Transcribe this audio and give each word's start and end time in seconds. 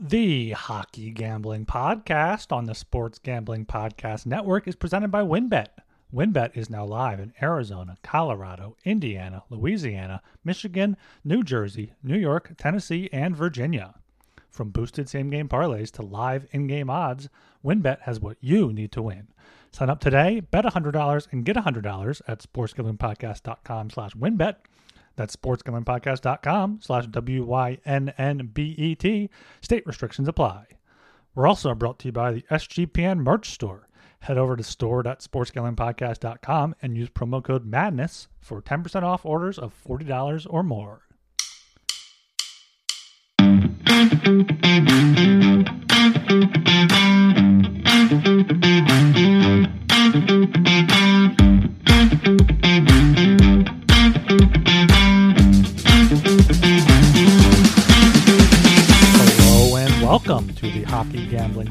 The 0.00 0.52
Hockey 0.52 1.10
Gambling 1.10 1.66
Podcast 1.66 2.52
on 2.52 2.66
the 2.66 2.74
Sports 2.76 3.18
Gambling 3.18 3.66
Podcast 3.66 4.26
Network 4.26 4.68
is 4.68 4.76
presented 4.76 5.10
by 5.10 5.22
WynnBET. 5.22 5.66
WynnBET 6.14 6.56
is 6.56 6.70
now 6.70 6.84
live 6.84 7.18
in 7.18 7.32
Arizona, 7.42 7.96
Colorado, 8.04 8.76
Indiana, 8.84 9.42
Louisiana, 9.50 10.22
Michigan, 10.44 10.96
New 11.24 11.42
Jersey, 11.42 11.94
New 12.00 12.16
York, 12.16 12.52
Tennessee, 12.56 13.10
and 13.12 13.36
Virginia. 13.36 13.94
From 14.52 14.70
boosted 14.70 15.08
same 15.08 15.30
game 15.30 15.48
parlays 15.48 15.90
to 15.94 16.02
live 16.02 16.46
in 16.52 16.68
game 16.68 16.90
odds, 16.90 17.28
WynnBET 17.64 18.02
has 18.02 18.20
what 18.20 18.36
you 18.40 18.72
need 18.72 18.92
to 18.92 19.02
win. 19.02 19.26
Sign 19.72 19.90
up 19.90 19.98
today, 19.98 20.38
bet 20.38 20.64
$100 20.64 21.32
and 21.32 21.44
get 21.44 21.56
$100 21.56 22.22
at 22.28 22.38
sportsgamblingpodcast.com 22.38 23.90
slash 23.90 24.12
wynnbet. 24.12 24.54
That's 25.18 25.34
sportsgamblingpodcast.com 25.34 26.78
slash 26.80 27.08
W-Y-N-N-B-E-T. 27.08 29.30
State 29.60 29.84
restrictions 29.84 30.28
apply. 30.28 30.66
We're 31.34 31.48
also 31.48 31.74
brought 31.74 31.98
to 31.98 32.06
you 32.06 32.12
by 32.12 32.30
the 32.30 32.42
SGPN 32.42 33.18
merch 33.18 33.50
store. 33.50 33.88
Head 34.20 34.38
over 34.38 34.54
to 34.54 34.62
store.sportsgamblingpodcast.com 34.62 36.76
and 36.80 36.96
use 36.96 37.10
promo 37.10 37.42
code 37.42 37.66
MADNESS 37.66 38.28
for 38.40 38.62
10% 38.62 39.02
off 39.02 39.26
orders 39.26 39.58
of 39.58 39.74
$40 39.84 40.46
or 40.48 40.62
more. 40.62 41.07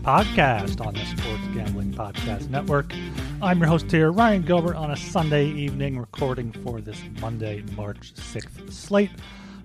Podcast 0.07 0.79
on 0.79 0.93
the 0.93 1.03
Sports 1.03 1.43
Gambling 1.53 1.91
Podcast 1.91 2.47
Network. 2.49 2.93
I'm 3.41 3.59
your 3.59 3.67
host 3.67 3.91
here, 3.91 4.09
Ryan 4.09 4.41
Gilbert, 4.41 4.77
on 4.77 4.91
a 4.91 4.95
Sunday 4.95 5.49
evening, 5.49 5.99
recording 5.99 6.53
for 6.63 6.79
this 6.79 6.97
Monday, 7.19 7.61
March 7.75 8.13
6th 8.13 8.71
slate. 8.71 9.11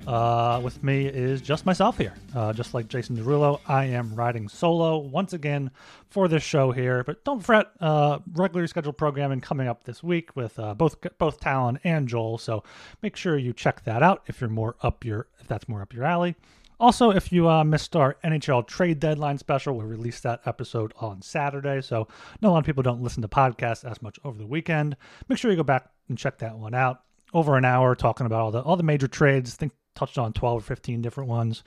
Uh, 0.05 0.61
with 0.65 0.83
me 0.83 1.07
is 1.07 1.41
just 1.41 1.65
myself 1.65 1.97
here. 1.97 2.15
Uh, 2.35 2.53
just 2.53 2.75
like 2.75 2.89
Jason 2.89 3.17
Derulo, 3.17 3.61
I 3.69 3.85
am 3.85 4.17
riding 4.17 4.49
solo 4.49 4.99
once 4.99 5.33
again 5.33 5.71
for 6.11 6.27
this 6.27 6.43
show 6.43 6.73
here. 6.73 7.05
But 7.05 7.23
don't 7.23 7.41
fret, 7.41 7.69
uh, 7.81 8.19
regularly 8.33 8.67
scheduled 8.67 8.99
programming 8.99 9.41
coming 9.41 9.69
up 9.69 9.85
this 9.85 10.03
week 10.03 10.35
with 10.35 10.59
uh, 10.59 10.75
both 10.75 10.97
both 11.19 11.39
Talon 11.39 11.79
and 11.85 12.09
Joel. 12.09 12.39
So 12.39 12.65
make 13.01 13.15
sure 13.15 13.39
you 13.39 13.53
check 13.53 13.85
that 13.85 14.03
out 14.03 14.25
if 14.27 14.41
you're 14.41 14.51
more 14.51 14.75
up 14.83 15.05
your 15.05 15.29
if 15.39 15.47
that's 15.47 15.69
more 15.69 15.83
up 15.83 15.95
your 15.95 16.03
alley. 16.03 16.35
Also, 16.83 17.13
if 17.13 17.31
you 17.31 17.49
uh, 17.49 17.63
missed 17.63 17.95
our 17.95 18.17
NHL 18.25 18.67
trade 18.67 18.99
deadline 18.99 19.39
special, 19.39 19.77
we 19.77 19.85
released 19.85 20.25
that 20.25 20.41
episode 20.47 20.93
on 20.99 21.23
Saturday. 21.23 21.81
So, 21.81 22.09
a 22.43 22.49
lot 22.49 22.59
of 22.59 22.65
people 22.65 22.83
don't 22.83 23.01
listen 23.01 23.23
to 23.23 23.29
podcasts 23.29 23.89
as 23.89 24.03
much 24.03 24.19
over 24.25 24.37
the 24.37 24.49
weekend. 24.49 24.97
Make 25.29 25.39
sure 25.39 25.53
you 25.53 25.57
go 25.57 25.63
back 25.63 25.89
and 26.09 26.19
check 26.19 26.39
that 26.39 26.59
one 26.59 26.75
out. 26.75 27.03
Over 27.33 27.57
an 27.57 27.65
hour 27.65 27.95
talking 27.95 28.27
about 28.27 28.41
all 28.41 28.51
the 28.51 28.63
all 28.63 28.77
the 28.77 28.83
major 28.83 29.07
trades. 29.07 29.55
I 29.55 29.59
think 29.59 29.73
touched 29.95 30.19
on 30.19 30.33
12 30.33 30.59
or 30.59 30.61
15 30.61 31.03
different 31.03 31.31
ones. 31.31 31.63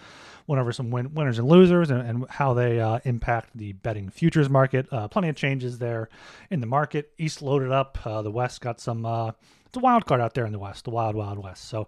Went 0.48 0.60
over 0.60 0.74
some 0.74 0.92
win- 0.92 1.14
winners 1.14 1.40
and 1.40 1.48
losers 1.48 1.92
and, 1.92 2.02
and 2.02 2.30
how 2.30 2.54
they 2.54 2.82
uh, 2.82 3.00
impact 3.06 3.52
the 3.56 3.72
betting 3.72 4.10
futures 4.10 4.50
market. 4.50 4.86
Uh, 4.92 5.08
plenty 5.08 5.30
of 5.30 5.38
changes 5.38 5.80
there 5.80 6.10
in 6.52 6.60
the 6.60 6.68
market. 6.68 7.12
East 7.18 7.42
loaded 7.42 7.72
up. 7.72 7.98
Uh, 8.06 8.22
the 8.22 8.32
West 8.32 8.60
got 8.60 8.82
some. 8.82 9.06
Uh, 9.06 9.32
it's 9.66 9.78
a 9.78 9.80
wild 9.80 10.06
card 10.06 10.20
out 10.20 10.34
there 10.34 10.46
in 10.46 10.52
the 10.52 10.60
West, 10.60 10.84
the 10.84 10.92
wild, 10.92 11.16
wild 11.16 11.42
West. 11.42 11.70
So 11.70 11.88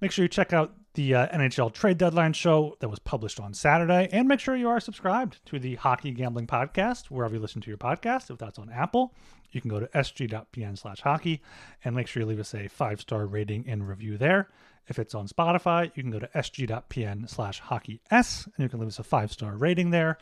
make 0.00 0.10
sure 0.10 0.24
you 0.24 0.28
check 0.28 0.52
out 0.52 0.74
the 0.94 1.14
uh, 1.14 1.28
NHL 1.28 1.72
trade 1.72 1.98
deadline 1.98 2.32
show 2.32 2.76
that 2.80 2.88
was 2.88 2.98
published 2.98 3.38
on 3.38 3.54
Saturday. 3.54 4.08
And 4.12 4.26
make 4.26 4.40
sure 4.40 4.56
you 4.56 4.68
are 4.68 4.80
subscribed 4.80 5.44
to 5.46 5.58
the 5.58 5.76
Hockey 5.76 6.10
Gambling 6.10 6.46
Podcast, 6.46 7.06
wherever 7.06 7.34
you 7.34 7.40
listen 7.40 7.60
to 7.60 7.68
your 7.68 7.76
podcast. 7.76 8.30
If 8.30 8.38
that's 8.38 8.58
on 8.58 8.70
Apple, 8.70 9.14
you 9.50 9.60
can 9.60 9.70
go 9.70 9.78
to 9.78 9.86
sg.pn 9.88 10.78
slash 10.78 11.00
hockey 11.00 11.42
and 11.84 11.94
make 11.94 12.06
sure 12.06 12.22
you 12.22 12.26
leave 12.26 12.40
us 12.40 12.54
a 12.54 12.68
five 12.68 13.00
star 13.00 13.26
rating 13.26 13.64
and 13.68 13.86
review 13.86 14.18
there. 14.18 14.48
If 14.88 14.98
it's 14.98 15.14
on 15.14 15.28
Spotify, 15.28 15.90
you 15.94 16.02
can 16.02 16.12
go 16.12 16.18
to 16.18 16.28
sg.pn 16.28 17.28
slash 17.28 17.60
hockey 17.60 18.00
s 18.10 18.46
and 18.56 18.64
you 18.64 18.68
can 18.68 18.80
leave 18.80 18.88
us 18.88 18.98
a 18.98 19.04
five 19.04 19.32
star 19.32 19.56
rating 19.56 19.90
there. 19.90 20.18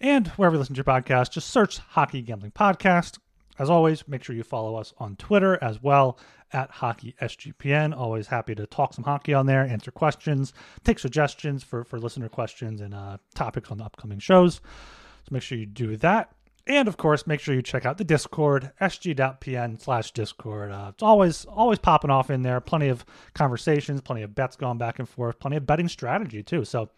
And 0.00 0.28
wherever 0.28 0.54
you 0.54 0.60
listen 0.60 0.74
to 0.74 0.78
your 0.78 0.84
podcast, 0.84 1.32
just 1.32 1.50
search 1.50 1.78
Hockey 1.78 2.22
Gambling 2.22 2.52
Podcast. 2.52 3.18
As 3.58 3.70
always, 3.70 4.06
make 4.06 4.22
sure 4.22 4.36
you 4.36 4.42
follow 4.42 4.76
us 4.76 4.94
on 4.98 5.16
Twitter 5.16 5.58
as 5.62 5.82
well 5.82 6.18
at 6.52 6.70
Hockey 6.70 7.14
SGPN. 7.20 7.96
Always 7.96 8.28
happy 8.28 8.54
to 8.54 8.66
talk 8.66 8.94
some 8.94 9.04
hockey 9.04 9.34
on 9.34 9.46
there, 9.46 9.62
answer 9.62 9.90
questions, 9.90 10.52
take 10.84 10.98
suggestions 10.98 11.62
for, 11.62 11.84
for 11.84 11.98
listener 11.98 12.28
questions 12.28 12.80
and 12.80 12.94
uh, 12.94 13.18
topics 13.34 13.70
on 13.70 13.78
the 13.78 13.84
upcoming 13.84 14.18
shows. 14.18 14.56
So 14.56 15.30
make 15.30 15.42
sure 15.42 15.58
you 15.58 15.66
do 15.66 15.96
that. 15.96 16.32
And 16.66 16.86
of 16.86 16.98
course, 16.98 17.26
make 17.26 17.40
sure 17.40 17.54
you 17.54 17.62
check 17.62 17.86
out 17.86 17.96
the 17.96 18.04
Discord, 18.04 18.72
sg.pn 18.78 19.80
slash 19.80 20.12
Discord. 20.12 20.70
Uh, 20.70 20.90
it's 20.90 21.02
always 21.02 21.46
always 21.46 21.78
popping 21.78 22.10
off 22.10 22.28
in 22.28 22.42
there. 22.42 22.60
Plenty 22.60 22.88
of 22.88 23.06
conversations, 23.32 24.02
plenty 24.02 24.22
of 24.22 24.34
bets 24.34 24.54
going 24.54 24.76
back 24.76 24.98
and 24.98 25.08
forth, 25.08 25.38
plenty 25.38 25.56
of 25.56 25.66
betting 25.66 25.88
strategy 25.88 26.42
too. 26.42 26.66
So 26.66 26.90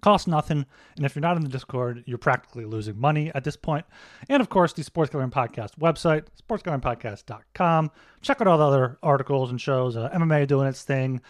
costs 0.00 0.26
nothing. 0.26 0.66
And 0.96 1.06
if 1.06 1.14
you're 1.14 1.20
not 1.20 1.36
in 1.36 1.42
the 1.42 1.48
Discord, 1.48 2.02
you're 2.06 2.18
practically 2.18 2.64
losing 2.64 2.98
money 2.98 3.30
at 3.34 3.44
this 3.44 3.56
point. 3.56 3.86
And 4.28 4.40
of 4.40 4.48
course, 4.48 4.72
the 4.72 4.82
Sports 4.82 5.10
Gambling 5.10 5.30
Podcast 5.30 5.78
website, 5.78 6.24
sportsgamblingpodcast.com. 6.48 7.90
Check 8.22 8.40
out 8.40 8.46
all 8.46 8.58
the 8.58 8.64
other 8.64 8.98
articles 9.02 9.50
and 9.50 9.60
shows. 9.60 9.96
Uh, 9.96 10.10
MMA 10.10 10.46
doing 10.46 10.66
its 10.66 10.82
thing. 10.82 11.20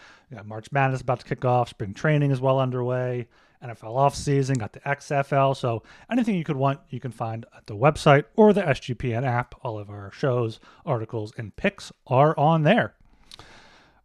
March 0.45 0.71
Madness 0.71 1.01
about 1.01 1.19
to 1.19 1.25
kick 1.25 1.45
off. 1.45 1.69
Spring 1.69 1.93
training 1.93 2.31
is 2.31 2.39
well 2.41 2.59
underway. 2.59 3.27
NFL 3.63 3.95
offseason, 3.95 4.57
got 4.57 4.73
the 4.73 4.79
XFL. 4.79 5.55
So 5.55 5.83
anything 6.11 6.35
you 6.35 6.43
could 6.43 6.55
want, 6.55 6.79
you 6.89 6.99
can 6.99 7.11
find 7.11 7.45
at 7.55 7.67
the 7.67 7.75
website 7.75 8.25
or 8.35 8.53
the 8.53 8.61
SGPN 8.61 9.25
app. 9.25 9.55
All 9.61 9.77
of 9.77 9.89
our 9.89 10.11
shows, 10.11 10.59
articles, 10.85 11.31
and 11.37 11.55
picks 11.55 11.91
are 12.07 12.37
on 12.39 12.63
there. 12.63 12.95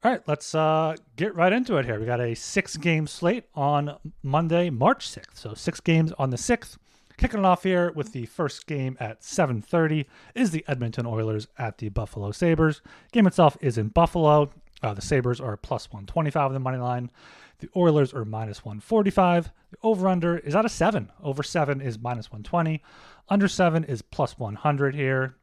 All 0.07 0.13
right, 0.13 0.23
let's 0.29 0.55
uh, 0.55 0.95
get 1.17 1.35
right 1.35 1.53
into 1.53 1.79
it 1.79 1.85
here. 1.85 1.99
We 1.99 2.07
got 2.07 2.21
a 2.21 2.37
six 2.37 2.77
game 2.77 3.09
slate 3.09 3.43
on 3.57 3.99
Monday, 4.23 4.71
March 4.71 5.11
6th. 5.11 5.35
So 5.35 5.53
six 5.55 5.81
games 5.81 6.13
on 6.17 6.31
the 6.31 6.37
6th. 6.37 6.77
Kicking 7.17 7.41
it 7.41 7.45
off 7.45 7.65
here 7.65 7.91
with 7.91 8.13
the 8.13 8.25
first 8.27 8.69
game 8.69 8.97
at 9.01 9.23
7:30 9.23 10.07
is 10.33 10.53
the 10.53 10.65
Edmonton 10.69 11.07
Oilers 11.07 11.49
at 11.59 11.79
the 11.79 11.89
Buffalo 11.89 12.31
Sabres. 12.31 12.83
Game 13.11 13.27
itself 13.27 13.57
is 13.61 13.79
in 13.79 13.89
Buffalo. 13.89 14.53
Uh, 14.81 14.95
the 14.95 15.03
Sabres 15.03 15.41
are 15.41 15.57
plus 15.57 15.91
125 15.91 16.51
on 16.51 16.55
the 16.55 16.61
money 16.61 16.79
line. 16.79 17.11
The 17.59 17.69
Oilers 17.75 18.15
are 18.15 18.25
minus 18.25 18.65
145. 18.65 19.51
The 19.73 19.79
over/under 19.83 20.39
is 20.39 20.55
out 20.55 20.65
of 20.65 20.71
seven. 20.71 21.11
Over 21.21 21.43
seven 21.43 21.81
is 21.81 21.99
minus 21.99 22.31
120. 22.31 22.81
Under 23.29 23.49
seven 23.49 23.83
is 23.83 24.03
plus 24.03 24.39
100 24.39 24.95
here. 24.95 25.35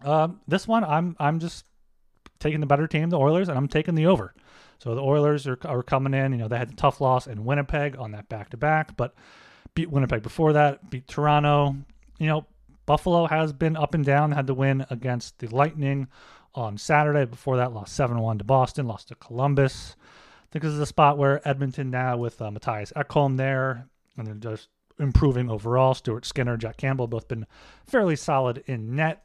Um, 0.00 0.40
this 0.48 0.66
one, 0.66 0.84
I'm 0.84 1.16
I'm 1.18 1.38
just 1.38 1.66
taking 2.44 2.60
the 2.60 2.66
better 2.66 2.86
team, 2.86 3.08
the 3.08 3.18
Oilers, 3.18 3.48
and 3.48 3.56
I'm 3.56 3.68
taking 3.68 3.94
the 3.94 4.06
over. 4.06 4.34
So 4.78 4.94
the 4.94 5.00
Oilers 5.00 5.46
are, 5.46 5.58
are 5.64 5.82
coming 5.82 6.12
in. 6.12 6.32
You 6.32 6.38
know, 6.38 6.48
they 6.48 6.58
had 6.58 6.68
the 6.68 6.76
tough 6.76 7.00
loss 7.00 7.26
in 7.26 7.46
Winnipeg 7.46 7.96
on 7.96 8.12
that 8.12 8.28
back 8.28 8.50
to 8.50 8.58
back, 8.58 8.98
but 8.98 9.14
beat 9.74 9.90
Winnipeg 9.90 10.22
before 10.22 10.52
that, 10.52 10.90
beat 10.90 11.08
Toronto. 11.08 11.74
You 12.18 12.26
know, 12.26 12.46
Buffalo 12.84 13.26
has 13.26 13.54
been 13.54 13.76
up 13.76 13.94
and 13.94 14.04
down, 14.04 14.32
had 14.32 14.46
the 14.46 14.52
win 14.52 14.84
against 14.90 15.38
the 15.38 15.48
Lightning 15.48 16.06
on 16.54 16.76
Saturday. 16.76 17.24
Before 17.24 17.56
that, 17.56 17.72
lost 17.72 17.96
7 17.96 18.20
1 18.20 18.38
to 18.38 18.44
Boston, 18.44 18.86
lost 18.86 19.08
to 19.08 19.14
Columbus. 19.14 19.96
I 19.98 20.46
think 20.52 20.64
this 20.64 20.72
is 20.74 20.80
a 20.80 20.86
spot 20.86 21.16
where 21.16 21.46
Edmonton 21.48 21.90
now 21.90 22.18
with 22.18 22.42
uh, 22.42 22.50
Matthias 22.50 22.92
Ekholm 22.94 23.38
there, 23.38 23.88
and 24.18 24.26
they're 24.26 24.34
just 24.34 24.68
improving 24.98 25.50
overall. 25.50 25.94
Stuart 25.94 26.26
Skinner, 26.26 26.58
Jack 26.58 26.76
Campbell, 26.76 27.06
both 27.06 27.26
been 27.26 27.46
fairly 27.86 28.16
solid 28.16 28.62
in 28.66 28.94
net 28.94 29.24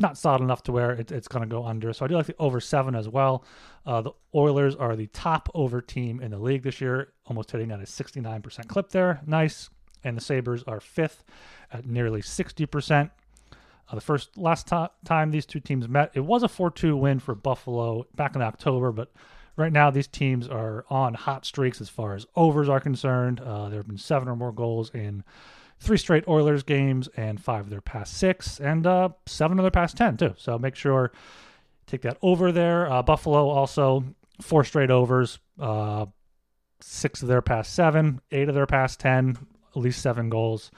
not 0.00 0.18
solid 0.18 0.40
enough 0.40 0.62
to 0.64 0.72
where 0.72 0.92
it, 0.92 1.10
it's 1.10 1.28
going 1.28 1.42
to 1.42 1.48
go 1.48 1.64
under. 1.64 1.92
So 1.92 2.04
I 2.04 2.08
do 2.08 2.14
like 2.14 2.26
the 2.26 2.36
over 2.38 2.60
seven 2.60 2.94
as 2.94 3.08
well. 3.08 3.44
Uh, 3.86 4.00
the 4.02 4.12
Oilers 4.34 4.74
are 4.74 4.96
the 4.96 5.06
top 5.08 5.48
over 5.54 5.80
team 5.80 6.20
in 6.20 6.30
the 6.30 6.38
league 6.38 6.62
this 6.62 6.80
year, 6.80 7.12
almost 7.26 7.50
hitting 7.50 7.70
at 7.70 7.80
a 7.80 7.84
69% 7.84 8.68
clip 8.68 8.90
there. 8.90 9.20
Nice. 9.26 9.70
And 10.04 10.16
the 10.16 10.20
Sabres 10.20 10.62
are 10.64 10.80
fifth 10.80 11.24
at 11.72 11.86
nearly 11.86 12.22
60%. 12.22 13.10
Uh, 13.90 13.94
the 13.94 14.00
first 14.00 14.36
last 14.36 14.70
time 15.04 15.30
these 15.30 15.46
two 15.46 15.60
teams 15.60 15.88
met, 15.88 16.10
it 16.14 16.20
was 16.20 16.42
a 16.42 16.48
4 16.48 16.70
2 16.70 16.96
win 16.96 17.18
for 17.18 17.34
Buffalo 17.34 18.06
back 18.14 18.36
in 18.36 18.42
October, 18.42 18.92
but 18.92 19.10
right 19.56 19.72
now 19.72 19.90
these 19.90 20.06
teams 20.06 20.46
are 20.46 20.84
on 20.90 21.14
hot 21.14 21.46
streaks 21.46 21.80
as 21.80 21.88
far 21.88 22.14
as 22.14 22.26
overs 22.36 22.68
are 22.68 22.80
concerned. 22.80 23.40
Uh, 23.40 23.68
there 23.68 23.78
have 23.78 23.88
been 23.88 23.98
seven 23.98 24.28
or 24.28 24.36
more 24.36 24.52
goals 24.52 24.90
in 24.94 25.24
three 25.80 25.98
straight 25.98 26.26
Oilers 26.28 26.62
games 26.62 27.08
and 27.16 27.40
five 27.40 27.64
of 27.64 27.70
their 27.70 27.80
past 27.80 28.16
six, 28.16 28.60
and 28.60 28.86
uh, 28.86 29.10
seven 29.26 29.58
of 29.58 29.62
their 29.62 29.70
past 29.70 29.96
10, 29.96 30.16
too. 30.16 30.34
So 30.36 30.58
make 30.58 30.74
sure 30.74 31.12
take 31.86 32.02
that 32.02 32.18
over 32.22 32.52
there. 32.52 32.90
Uh, 32.90 33.02
Buffalo 33.02 33.48
also 33.48 34.04
four 34.40 34.64
straight 34.64 34.90
overs, 34.90 35.38
uh, 35.58 36.06
six 36.80 37.22
of 37.22 37.28
their 37.28 37.42
past 37.42 37.74
seven, 37.74 38.20
eight 38.30 38.48
of 38.48 38.54
their 38.54 38.66
past 38.66 39.00
10, 39.00 39.36
at 39.74 39.76
least 39.76 40.02
seven 40.02 40.28
goals. 40.28 40.70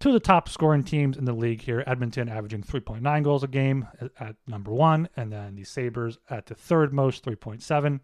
Two 0.00 0.10
of 0.10 0.12
the 0.12 0.20
top 0.20 0.48
scoring 0.48 0.84
teams 0.84 1.16
in 1.16 1.24
the 1.24 1.32
league 1.32 1.60
here 1.60 1.82
Edmonton 1.86 2.28
averaging 2.28 2.62
3.9 2.62 3.24
goals 3.24 3.42
a 3.42 3.48
game 3.48 3.88
at, 4.20 4.36
number 4.46 4.72
one, 4.72 5.08
and 5.16 5.32
then 5.32 5.56
the 5.56 5.64
Sabres 5.64 6.18
at 6.30 6.46
the 6.46 6.54
third 6.54 6.92
most, 6.92 7.24
3.7. 7.24 8.00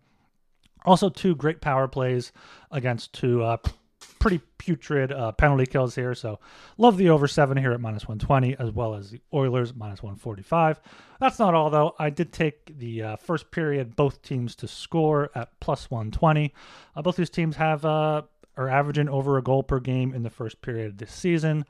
Also, 0.84 1.08
two 1.08 1.34
great 1.36 1.60
power 1.60 1.86
plays 1.86 2.32
against 2.70 3.12
two 3.12 3.42
uh, 3.42 3.56
pretty 4.18 4.40
putrid 4.58 5.12
uh, 5.12 5.32
penalty 5.32 5.66
kills 5.66 5.94
here. 5.94 6.14
So 6.14 6.40
love 6.78 6.96
the 6.96 7.10
over 7.10 7.28
seven 7.28 7.56
here 7.56 7.72
at 7.72 7.80
minus 7.80 8.08
120, 8.08 8.56
as 8.58 8.70
well 8.70 8.94
as 8.94 9.10
the 9.10 9.20
Oilers 9.32 9.74
minus 9.74 10.02
145. 10.02 10.80
That's 11.20 11.38
not 11.38 11.54
all, 11.54 11.70
though. 11.70 11.94
I 11.98 12.10
did 12.10 12.32
take 12.32 12.78
the 12.78 13.02
uh, 13.02 13.16
first 13.16 13.50
period, 13.50 13.96
both 13.96 14.22
teams 14.22 14.54
to 14.56 14.68
score 14.68 15.30
at 15.34 15.58
plus 15.60 15.90
120. 15.90 16.52
Uh, 16.96 17.02
both 17.02 17.16
these 17.16 17.30
teams 17.30 17.56
have 17.56 17.84
uh, 17.84 18.22
are 18.56 18.68
averaging 18.68 19.08
over 19.08 19.38
a 19.38 19.42
goal 19.42 19.62
per 19.62 19.80
game 19.80 20.14
in 20.14 20.22
the 20.22 20.30
first 20.30 20.62
period 20.62 20.86
of 20.86 20.98
this 20.98 21.12
season. 21.12 21.64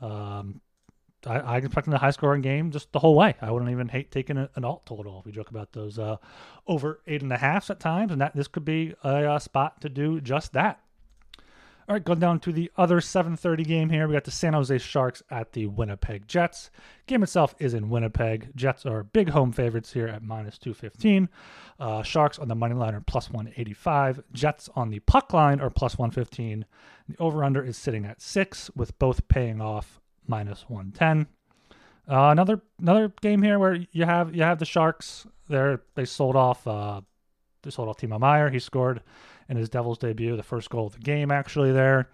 Um, 0.00 0.60
I, 1.26 1.38
I 1.38 1.56
expecting 1.58 1.92
a 1.92 1.98
high 1.98 2.10
scoring 2.10 2.40
game 2.40 2.70
just 2.70 2.92
the 2.92 2.98
whole 2.98 3.14
way. 3.14 3.34
I 3.40 3.50
wouldn't 3.50 3.70
even 3.70 3.88
hate 3.88 4.10
taking 4.10 4.38
a, 4.38 4.48
an 4.54 4.64
alt 4.64 4.86
total. 4.86 5.22
We 5.24 5.32
joke 5.32 5.50
about 5.50 5.72
those 5.72 5.98
uh, 5.98 6.16
over 6.66 7.00
eight 7.06 7.22
and 7.22 7.32
a 7.32 7.36
halfs 7.36 7.70
at 7.70 7.80
times, 7.80 8.12
and 8.12 8.20
that 8.20 8.34
this 8.34 8.48
could 8.48 8.64
be 8.64 8.94
a, 9.04 9.34
a 9.34 9.40
spot 9.40 9.80
to 9.82 9.88
do 9.88 10.20
just 10.20 10.52
that. 10.54 10.80
All 11.90 11.94
right, 11.94 12.04
going 12.04 12.20
down 12.20 12.38
to 12.40 12.52
the 12.52 12.70
other 12.76 13.00
7:30 13.00 13.64
game 13.64 13.90
here. 13.90 14.06
We 14.06 14.12
got 14.12 14.22
the 14.22 14.30
San 14.30 14.52
Jose 14.52 14.78
Sharks 14.78 15.24
at 15.28 15.54
the 15.54 15.66
Winnipeg 15.66 16.28
Jets. 16.28 16.70
Game 17.08 17.24
itself 17.24 17.56
is 17.58 17.74
in 17.74 17.90
Winnipeg. 17.90 18.52
Jets 18.54 18.86
are 18.86 19.02
big 19.02 19.30
home 19.30 19.50
favorites 19.50 19.92
here 19.92 20.06
at 20.06 20.22
minus 20.22 20.56
215. 20.56 21.28
Uh, 21.80 22.04
Sharks 22.04 22.38
on 22.38 22.46
the 22.46 22.54
money 22.54 22.76
line 22.76 22.94
are 22.94 23.00
plus 23.00 23.28
185. 23.28 24.22
Jets 24.32 24.70
on 24.76 24.90
the 24.90 25.00
puck 25.00 25.32
line 25.32 25.60
are 25.60 25.68
plus 25.68 25.98
115. 25.98 26.64
The 27.08 27.16
over/under 27.18 27.60
is 27.60 27.76
sitting 27.76 28.06
at 28.06 28.22
six, 28.22 28.70
with 28.76 28.96
both 29.00 29.26
paying 29.26 29.60
off 29.60 30.00
minus 30.28 30.66
110. 30.68 31.26
Uh, 32.08 32.30
another 32.30 32.62
another 32.78 33.12
game 33.20 33.42
here 33.42 33.58
where 33.58 33.74
you 33.90 34.04
have 34.04 34.32
you 34.32 34.44
have 34.44 34.60
the 34.60 34.64
Sharks. 34.64 35.26
They're 35.48 35.82
they 35.96 36.04
sold 36.04 36.36
off 36.36 36.64
uh, 36.68 37.00
they 37.62 37.70
sold 37.70 37.88
off 37.88 37.96
Timo 37.96 38.20
Meier. 38.20 38.48
He 38.48 38.60
scored 38.60 39.02
in 39.50 39.56
his 39.56 39.68
Devils 39.68 39.98
debut, 39.98 40.36
the 40.36 40.42
first 40.42 40.70
goal 40.70 40.86
of 40.86 40.94
the 40.94 41.00
game 41.00 41.30
actually 41.30 41.72
there. 41.72 42.08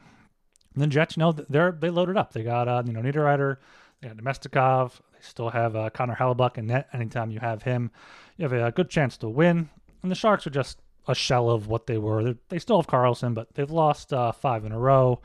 And 0.75 0.83
then 0.83 0.91
Jets, 0.91 1.17
you 1.17 1.21
know, 1.21 1.33
they're 1.33 1.71
they 1.71 1.91
loaded 1.91 2.17
up. 2.17 2.33
They 2.33 2.43
got 2.43 2.67
uh, 2.67 2.83
you 2.85 2.93
know 2.93 3.01
Niederreiter, 3.01 3.59
they 4.01 4.09
got 4.09 4.17
Namestnikov. 4.17 4.93
They 5.13 5.21
still 5.21 5.51
have 5.51 5.77
uh, 5.77 5.91
Connor 5.91 6.17
Hellebuyck 6.17 6.59
in 6.59 6.67
net. 6.67 6.89
Anytime 6.93 7.31
you 7.31 7.39
have 7.41 7.63
him, 7.63 7.91
you 8.37 8.49
have 8.49 8.53
a 8.53 8.73
good 8.73 8.91
chance 8.91 9.17
to 9.19 9.29
win. 9.29 9.69
And 10.03 10.11
the 10.11 10.17
Sharks 10.17 10.47
are 10.47 10.51
just 10.51 10.81
a 11.07 11.15
shell 11.15 11.51
of 11.51 11.69
what 11.69 11.87
they 11.87 11.99
were. 11.99 12.25
They're, 12.25 12.37
they 12.49 12.59
still 12.59 12.81
have 12.81 12.89
Karlsson, 12.89 13.35
but 13.35 13.55
they've 13.55 13.71
lost 13.71 14.13
uh, 14.13 14.33
five 14.33 14.65
in 14.65 14.73
a 14.73 14.79
row. 14.79 15.21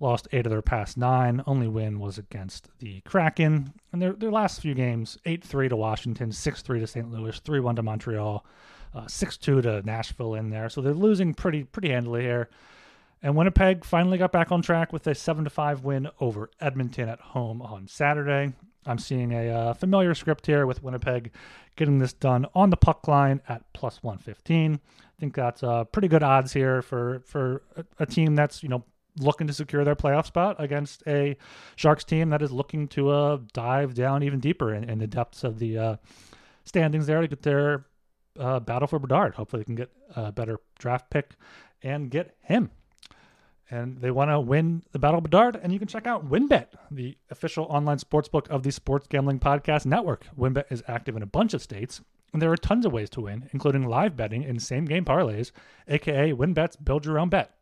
Lost 0.00 0.28
eight 0.32 0.44
of 0.44 0.50
their 0.50 0.60
past 0.60 0.96
nine. 0.96 1.40
Only 1.46 1.68
win 1.68 2.00
was 2.00 2.18
against 2.18 2.68
the 2.80 3.00
Kraken. 3.02 3.72
And 3.92 4.02
their 4.02 4.12
their 4.12 4.32
last 4.32 4.60
few 4.60 4.74
games: 4.74 5.18
eight 5.24 5.44
three 5.44 5.68
to 5.68 5.76
Washington, 5.76 6.32
six 6.32 6.62
three 6.62 6.80
to 6.80 6.86
St. 6.86 7.10
Louis, 7.12 7.38
three 7.38 7.60
one 7.60 7.76
to 7.76 7.82
Montreal 7.82 8.44
six 9.06 9.36
two 9.36 9.60
to 9.62 9.82
Nashville 9.82 10.34
in 10.34 10.50
there. 10.50 10.68
So 10.68 10.80
they're 10.80 10.94
losing 10.94 11.34
pretty 11.34 11.64
pretty 11.64 11.90
handily 11.90 12.22
here. 12.22 12.48
And 13.22 13.36
Winnipeg 13.36 13.84
finally 13.84 14.18
got 14.18 14.32
back 14.32 14.52
on 14.52 14.60
track 14.60 14.92
with 14.92 15.06
a 15.06 15.14
seven 15.14 15.44
to 15.44 15.50
five 15.50 15.82
win 15.82 16.08
over 16.20 16.50
Edmonton 16.60 17.08
at 17.08 17.20
home 17.20 17.62
on 17.62 17.88
Saturday. 17.88 18.52
I'm 18.86 18.98
seeing 18.98 19.32
a 19.32 19.48
uh, 19.48 19.72
familiar 19.72 20.14
script 20.14 20.46
here 20.46 20.66
with 20.66 20.82
Winnipeg 20.82 21.32
getting 21.76 21.98
this 21.98 22.12
done 22.12 22.46
on 22.54 22.68
the 22.70 22.76
puck 22.76 23.08
line 23.08 23.40
at 23.48 23.62
plus 23.72 24.02
115. 24.02 24.74
I 24.74 25.20
think 25.20 25.34
that's 25.34 25.62
uh, 25.62 25.84
pretty 25.84 26.08
good 26.08 26.22
odds 26.22 26.52
here 26.52 26.82
for 26.82 27.22
for 27.24 27.62
a, 27.76 27.84
a 28.00 28.06
team 28.06 28.34
that's 28.34 28.62
you 28.62 28.68
know 28.68 28.84
looking 29.18 29.46
to 29.46 29.52
secure 29.52 29.84
their 29.84 29.96
playoff 29.96 30.26
spot 30.26 30.56
against 30.58 31.02
a 31.06 31.36
Sharks 31.76 32.04
team 32.04 32.30
that 32.30 32.42
is 32.42 32.50
looking 32.50 32.88
to 32.88 33.10
uh, 33.10 33.38
dive 33.52 33.94
down 33.94 34.22
even 34.22 34.40
deeper 34.40 34.74
in, 34.74 34.84
in 34.84 34.98
the 34.98 35.06
depths 35.06 35.44
of 35.44 35.58
the 35.58 35.78
uh, 35.78 35.96
standings 36.64 37.06
there 37.06 37.20
to 37.20 37.28
get 37.28 37.42
their 37.42 37.86
uh, 38.38 38.60
battle 38.60 38.88
for 38.88 38.98
Bedard. 38.98 39.34
Hopefully, 39.34 39.60
they 39.60 39.64
can 39.64 39.74
get 39.74 39.90
a 40.16 40.32
better 40.32 40.58
draft 40.78 41.10
pick 41.10 41.30
and 41.82 42.10
get 42.10 42.36
him. 42.42 42.70
And 43.70 43.98
they 43.98 44.10
want 44.10 44.30
to 44.30 44.40
win 44.40 44.82
the 44.92 44.98
Battle 44.98 45.18
of 45.18 45.24
Bedard, 45.24 45.56
and 45.56 45.72
you 45.72 45.78
can 45.78 45.88
check 45.88 46.06
out 46.06 46.28
WynnBET, 46.28 46.66
the 46.90 47.16
official 47.30 47.64
online 47.64 47.98
sportsbook 47.98 48.48
of 48.48 48.62
the 48.62 48.70
Sports 48.70 49.06
Gambling 49.08 49.40
Podcast 49.40 49.86
Network. 49.86 50.26
WynnBET 50.38 50.64
is 50.70 50.82
active 50.86 51.16
in 51.16 51.22
a 51.22 51.26
bunch 51.26 51.54
of 51.54 51.62
states, 51.62 52.00
and 52.32 52.42
there 52.42 52.52
are 52.52 52.56
tons 52.56 52.84
of 52.84 52.92
ways 52.92 53.08
to 53.10 53.22
win, 53.22 53.48
including 53.52 53.86
live 53.86 54.16
betting 54.16 54.44
and 54.44 54.62
same 54.62 54.84
game 54.84 55.04
parlays, 55.04 55.50
aka 55.88 56.32
WynnBET's 56.32 56.76
Build 56.76 57.06
Your 57.06 57.18
Own 57.18 57.30
Bet. 57.30 57.54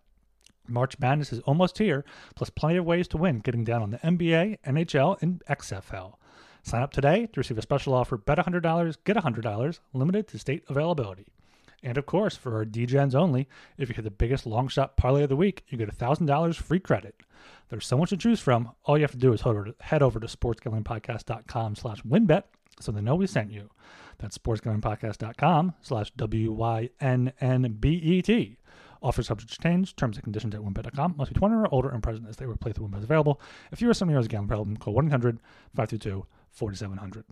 March 0.69 0.98
Madness 0.98 1.32
is 1.32 1.40
almost 1.40 1.78
here, 1.78 2.04
plus 2.34 2.50
plenty 2.50 2.76
of 2.76 2.84
ways 2.84 3.08
to 3.08 3.16
win, 3.16 3.38
getting 3.38 3.64
down 3.64 3.82
on 3.82 3.90
the 3.90 3.98
NBA, 3.98 4.58
NHL, 4.66 5.20
and 5.20 5.42
XFL. 5.48 6.14
Sign 6.62 6.82
up 6.82 6.92
today 6.92 7.26
to 7.32 7.40
receive 7.40 7.58
a 7.58 7.62
special 7.62 7.92
offer 7.92 8.16
bet 8.16 8.38
$100, 8.38 8.96
get 9.04 9.16
$100, 9.16 9.80
limited 9.92 10.28
to 10.28 10.38
state 10.38 10.64
availability. 10.68 11.26
And 11.82 11.98
of 11.98 12.06
course, 12.06 12.36
for 12.36 12.54
our 12.56 12.64
DGens 12.64 13.14
only, 13.14 13.48
if 13.76 13.88
you 13.88 13.94
hit 13.94 14.04
the 14.04 14.10
biggest 14.10 14.46
long 14.46 14.68
shot 14.68 14.96
parlay 14.96 15.24
of 15.24 15.28
the 15.28 15.36
week, 15.36 15.64
you 15.68 15.76
get 15.76 15.96
$1,000 15.96 16.54
free 16.54 16.78
credit. 16.78 17.16
There's 17.68 17.86
so 17.86 17.98
much 17.98 18.10
to 18.10 18.16
choose 18.16 18.38
from. 18.38 18.70
All 18.84 18.96
you 18.96 19.02
have 19.02 19.10
to 19.10 19.16
do 19.16 19.32
is 19.32 19.40
head 19.80 20.02
over 20.02 20.20
to 20.20 20.26
sportsgamblingpodcast.com 20.26 21.74
slash 21.74 22.02
wynnbet 22.02 22.44
so 22.78 22.92
they 22.92 23.00
know 23.00 23.16
we 23.16 23.26
sent 23.26 23.50
you. 23.50 23.68
That's 24.18 24.38
sportsgamblingpodcast.com 24.38 25.74
slash 25.82 26.12
W-Y-N-N-B-E-T. 26.16 26.58
Offers 29.02 29.26
subject 29.26 29.52
to 29.52 29.58
change. 29.60 29.96
Terms 29.96 30.16
and 30.16 30.22
conditions 30.22 30.54
at 30.54 30.60
wynnbet.com. 30.60 31.16
Must 31.16 31.32
be 31.34 31.38
20 31.38 31.54
or 31.56 31.66
older 31.74 31.88
and 31.90 32.00
present 32.02 32.28
as 32.28 32.36
they 32.36 32.46
were 32.46 32.54
through 32.54 32.86
wynnbet 32.86 33.02
available. 33.02 33.40
If 33.72 33.82
you 33.82 33.90
or 33.90 33.94
someone 33.94 34.16
a 34.26 34.28
gambling 34.28 34.48
problem, 34.48 34.76
call 34.76 34.94
1-800-522 34.94 36.24
4,700. 36.52 37.25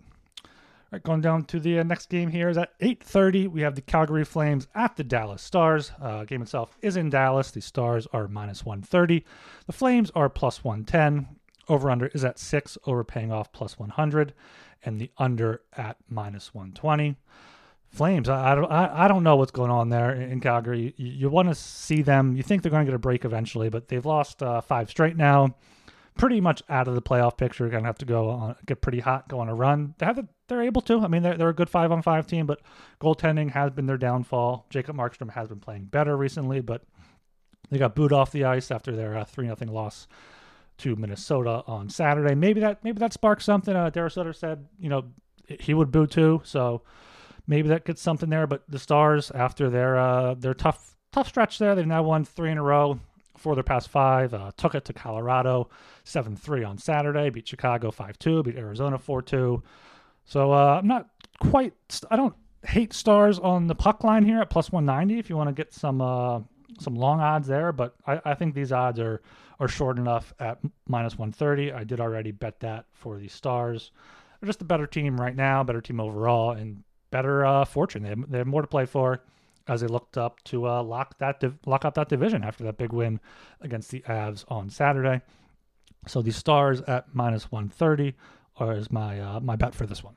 All 0.93 0.97
right, 0.97 1.03
going 1.03 1.21
down 1.21 1.45
to 1.45 1.59
the 1.59 1.79
uh, 1.79 1.83
next 1.83 2.09
game 2.09 2.29
here 2.29 2.49
is 2.49 2.57
at 2.57 2.77
8:30. 2.79 3.47
We 3.47 3.61
have 3.61 3.75
the 3.75 3.81
Calgary 3.81 4.25
Flames 4.25 4.67
at 4.75 4.97
the 4.97 5.05
Dallas 5.05 5.41
Stars. 5.41 5.93
Uh, 6.01 6.25
game 6.25 6.41
itself 6.41 6.77
is 6.81 6.97
in 6.97 7.09
Dallas. 7.09 7.51
The 7.51 7.61
Stars 7.61 8.07
are 8.11 8.27
minus 8.27 8.65
130. 8.65 9.23
The 9.67 9.71
Flames 9.71 10.11
are 10.15 10.27
plus 10.27 10.65
110. 10.65 11.27
Over 11.69 11.89
under 11.89 12.07
is 12.07 12.25
at 12.25 12.39
six. 12.39 12.77
Over 12.85 13.05
paying 13.05 13.31
off 13.31 13.53
plus 13.53 13.79
100, 13.79 14.33
and 14.83 14.99
the 14.99 15.09
under 15.17 15.61
at 15.77 15.95
minus 16.09 16.53
120. 16.53 17.15
Flames, 17.87 18.27
I, 18.27 18.51
I 18.51 18.55
don't, 18.55 18.71
I, 18.71 19.05
I 19.05 19.07
don't 19.07 19.23
know 19.23 19.37
what's 19.37 19.51
going 19.51 19.71
on 19.71 19.89
there 19.89 20.11
in, 20.11 20.41
Calgary. 20.41 20.93
You, 20.97 21.11
you 21.11 21.29
want 21.29 21.47
to 21.47 21.55
see 21.55 22.01
them. 22.01 22.35
You 22.35 22.43
think 22.43 22.63
they're 22.63 22.71
going 22.71 22.85
to 22.85 22.89
get 22.89 22.95
a 22.95 22.99
break 22.99 23.23
eventually, 23.23 23.69
but 23.69 23.87
they've 23.87 24.05
lost 24.05 24.43
uh, 24.43 24.59
five 24.59 24.89
straight 24.89 25.15
now 25.15 25.55
pretty 26.15 26.41
much 26.41 26.61
out 26.69 26.87
of 26.87 26.95
the 26.95 27.01
playoff 27.01 27.37
picture. 27.37 27.67
Going 27.69 27.83
to 27.83 27.87
have 27.87 27.97
to 27.99 28.05
go 28.05 28.29
on, 28.29 28.55
get 28.65 28.81
pretty 28.81 28.99
hot, 28.99 29.27
go 29.27 29.39
on 29.39 29.49
a 29.49 29.55
run. 29.55 29.95
They 29.97 30.05
have 30.05 30.15
the, 30.15 30.27
they're 30.47 30.61
able 30.61 30.81
to. 30.83 30.99
I 30.99 31.07
mean, 31.07 31.23
they're, 31.23 31.37
they're 31.37 31.49
a 31.49 31.53
good 31.53 31.69
five 31.69 31.91
on 31.91 32.01
five 32.01 32.27
team, 32.27 32.45
but 32.45 32.61
goaltending 32.99 33.51
has 33.51 33.71
been 33.71 33.85
their 33.85 33.97
downfall. 33.97 34.65
Jacob 34.69 34.95
Markstrom 34.95 35.31
has 35.31 35.47
been 35.47 35.59
playing 35.59 35.85
better 35.85 36.15
recently, 36.15 36.61
but 36.61 36.83
they 37.69 37.77
got 37.77 37.95
booed 37.95 38.13
off 38.13 38.31
the 38.31 38.45
ice 38.45 38.71
after 38.71 38.95
their 38.95 39.17
uh, 39.17 39.25
three 39.25 39.47
uh, 39.47 39.49
nothing 39.49 39.69
loss 39.69 40.07
to 40.79 40.95
Minnesota 40.95 41.63
on 41.67 41.89
Saturday. 41.89 42.35
Maybe 42.35 42.59
that 42.61 42.83
maybe 42.83 42.99
that 42.99 43.13
sparks 43.13 43.45
something. 43.45 43.75
Uh, 43.75 43.91
Sutter 44.09 44.33
said, 44.33 44.67
you 44.79 44.89
know, 44.89 45.05
he 45.47 45.73
would 45.73 45.91
boo 45.91 46.07
too, 46.07 46.41
so 46.43 46.81
maybe 47.47 47.69
that 47.69 47.85
gets 47.85 48.01
something 48.01 48.29
there. 48.29 48.47
But 48.47 48.63
the 48.67 48.79
Stars, 48.79 49.31
after 49.31 49.69
their 49.69 49.97
uh, 49.97 50.33
their 50.33 50.53
tough 50.53 50.95
tough 51.11 51.27
stretch 51.27 51.59
there, 51.59 51.75
they've 51.75 51.85
now 51.85 52.03
won 52.03 52.25
three 52.25 52.51
in 52.51 52.57
a 52.57 52.63
row 52.63 52.99
four 53.41 53.53
of 53.53 53.57
their 53.57 53.63
past 53.63 53.89
five. 53.89 54.33
Uh, 54.33 54.51
took 54.57 54.75
it 54.75 54.85
to 54.85 54.93
Colorado 54.93 55.69
7 56.03 56.35
3 56.35 56.63
on 56.63 56.77
Saturday, 56.77 57.29
beat 57.29 57.47
Chicago 57.47 57.91
5 57.91 58.17
2, 58.19 58.43
beat 58.43 58.55
Arizona 58.55 58.97
4 58.97 59.21
2. 59.21 59.63
So 60.25 60.51
uh, 60.51 60.79
I'm 60.79 60.87
not 60.87 61.07
quite, 61.39 61.73
I 62.09 62.15
don't 62.15 62.35
hate 62.65 62.93
stars 62.93 63.39
on 63.39 63.67
the 63.67 63.75
puck 63.75 64.03
line 64.03 64.23
here 64.23 64.39
at 64.39 64.49
plus 64.49 64.71
190 64.71 65.19
if 65.19 65.29
you 65.29 65.37
want 65.37 65.49
to 65.49 65.53
get 65.53 65.73
some. 65.73 66.01
Uh, 66.01 66.41
some 66.79 66.95
long 66.95 67.19
odds 67.19 67.47
there, 67.47 67.73
but 67.73 67.95
I, 68.07 68.21
I, 68.23 68.33
think 68.33 68.55
these 68.55 68.71
odds 68.71 68.97
are 68.97 69.21
are 69.59 69.67
short 69.67 69.97
enough 69.97 70.33
at 70.39 70.59
minus 70.87 71.17
130. 71.17 71.71
I 71.71 71.83
did 71.83 71.99
already 71.99 72.31
bet 72.31 72.59
that 72.61 72.85
for 72.93 73.19
the 73.19 73.27
Stars. 73.27 73.91
They're 74.39 74.47
just 74.47 74.61
a 74.61 74.65
better 74.65 74.87
team 74.87 75.19
right 75.19 75.35
now, 75.35 75.63
better 75.63 75.81
team 75.81 75.99
overall, 75.99 76.51
and 76.51 76.83
better 77.11 77.45
uh, 77.45 77.65
fortune. 77.65 78.03
They 78.03 78.09
have, 78.09 78.31
they 78.31 78.37
have 78.39 78.47
more 78.47 78.61
to 78.61 78.67
play 78.67 78.85
for 78.85 79.21
as 79.67 79.81
they 79.81 79.87
looked 79.87 80.17
up 80.17 80.43
to 80.45 80.67
uh, 80.67 80.83
lock 80.83 81.17
that 81.19 81.39
div- 81.39 81.59
lock 81.65 81.85
up 81.85 81.93
that 81.95 82.09
division 82.09 82.43
after 82.43 82.63
that 82.63 82.77
big 82.77 82.93
win 82.93 83.19
against 83.61 83.91
the 83.91 84.01
Avs 84.01 84.43
on 84.47 84.69
Saturday. 84.69 85.21
So 86.07 86.21
the 86.21 86.31
Stars 86.31 86.81
at 86.81 87.13
minus 87.13 87.51
130 87.51 88.15
are 88.57 88.73
is 88.73 88.91
my 88.91 89.19
uh, 89.19 89.39
my 89.39 89.55
bet 89.55 89.75
for 89.75 89.85
this 89.85 90.03
one. 90.03 90.15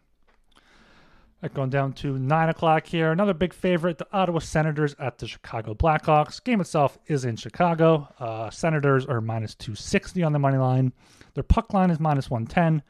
Right, 1.42 1.52
going 1.52 1.70
down 1.70 1.92
to 1.94 2.18
nine 2.18 2.48
o'clock 2.48 2.86
here. 2.86 3.12
Another 3.12 3.34
big 3.34 3.52
favorite: 3.52 3.98
the 3.98 4.06
Ottawa 4.12 4.38
Senators 4.38 4.94
at 4.98 5.18
the 5.18 5.26
Chicago 5.26 5.74
Blackhawks. 5.74 6.42
Game 6.42 6.60
itself 6.60 6.98
is 7.06 7.24
in 7.24 7.36
Chicago. 7.36 8.08
Uh, 8.18 8.48
Senators 8.50 9.04
are 9.04 9.20
minus 9.20 9.54
260 9.54 10.22
on 10.22 10.32
the 10.32 10.38
money 10.38 10.58
line. 10.58 10.92
Their 11.34 11.42
puck 11.42 11.74
line 11.74 11.90
is 11.90 12.00
minus 12.00 12.30
110. 12.30 12.82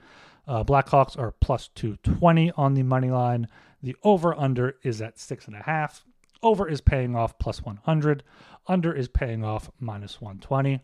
Uh, 0.46 0.62
Blackhawks 0.62 1.18
are 1.18 1.32
plus 1.40 1.68
220 1.74 2.52
on 2.52 2.74
the 2.74 2.82
money 2.82 3.10
line. 3.10 3.48
The 3.82 3.96
over 4.02 4.34
under 4.38 4.76
is 4.82 5.02
at 5.02 5.18
six 5.18 5.46
and 5.46 5.56
a 5.56 5.62
half. 5.62 6.04
Over 6.44 6.68
is 6.68 6.82
paying 6.82 7.16
off 7.16 7.38
plus 7.38 7.64
100. 7.64 8.22
Under 8.66 8.92
is 8.92 9.08
paying 9.08 9.42
off 9.42 9.70
minus 9.80 10.20
120. 10.20 10.80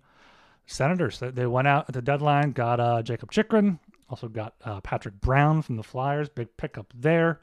Senators, 0.67 1.21
they 1.21 1.47
went 1.47 1.69
out 1.69 1.85
at 1.89 1.95
the 1.95 2.01
deadline, 2.01 2.53
got 2.53 2.81
uh, 2.81 3.03
Jakob 3.03 3.31
Chychrun, 3.31 3.79
also 4.09 4.29
got 4.29 4.55
uh, 4.65 4.81
Patrick 4.81 5.21
Brown 5.21 5.61
from 5.61 5.77
the 5.77 5.83
Flyers, 5.83 6.31
big 6.31 6.57
pickup 6.57 6.93
there. 6.95 7.41